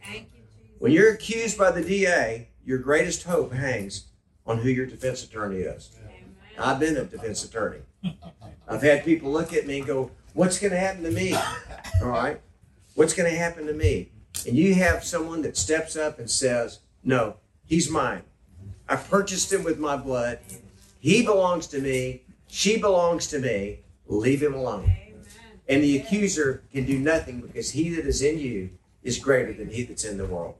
Thank 0.05 0.29
you, 0.35 0.43
When 0.77 0.91
you're 0.91 1.11
accused 1.11 1.57
by 1.57 1.71
the 1.71 1.81
DA, 1.81 2.49
your 2.63 2.77
greatest 2.77 3.23
hope 3.23 3.51
hangs 3.51 4.09
on 4.45 4.59
who 4.59 4.69
your 4.69 4.85
defense 4.85 5.23
attorney 5.23 5.61
is. 5.61 5.89
Amen. 6.03 6.35
I've 6.59 6.79
been 6.79 6.97
a 6.97 7.05
defense 7.05 7.43
attorney. 7.43 7.81
I've 8.67 8.83
had 8.83 9.05
people 9.05 9.31
look 9.31 9.53
at 9.53 9.65
me 9.65 9.79
and 9.79 9.87
go, 9.87 10.11
What's 10.35 10.59
going 10.59 10.69
to 10.71 10.77
happen 10.77 11.01
to 11.01 11.09
me? 11.09 11.33
All 12.03 12.09
right? 12.09 12.39
What's 12.93 13.15
going 13.15 13.31
to 13.31 13.35
happen 13.35 13.65
to 13.65 13.73
me? 13.73 14.11
And 14.47 14.55
you 14.55 14.75
have 14.75 15.03
someone 15.03 15.41
that 15.43 15.57
steps 15.57 15.95
up 15.95 16.19
and 16.19 16.29
says, 16.29 16.79
No, 17.03 17.37
he's 17.65 17.89
mine. 17.89 18.23
I 18.87 18.95
purchased 18.95 19.51
him 19.51 19.63
with 19.63 19.79
my 19.79 19.97
blood. 19.97 20.39
He 20.99 21.23
belongs 21.23 21.67
to 21.67 21.79
me. 21.79 22.23
She 22.47 22.77
belongs 22.77 23.27
to 23.27 23.39
me. 23.39 23.79
Leave 24.07 24.43
him 24.43 24.53
alone. 24.53 24.83
Amen. 24.83 25.25
And 25.67 25.83
the 25.83 25.97
accuser 25.97 26.63
can 26.71 26.85
do 26.85 26.99
nothing 26.99 27.41
because 27.41 27.71
he 27.71 27.89
that 27.95 28.05
is 28.05 28.21
in 28.21 28.39
you 28.39 28.69
is 29.03 29.17
greater 29.17 29.53
than 29.53 29.69
he 29.69 29.83
that's 29.83 30.03
in 30.03 30.17
the 30.17 30.25
world. 30.25 30.55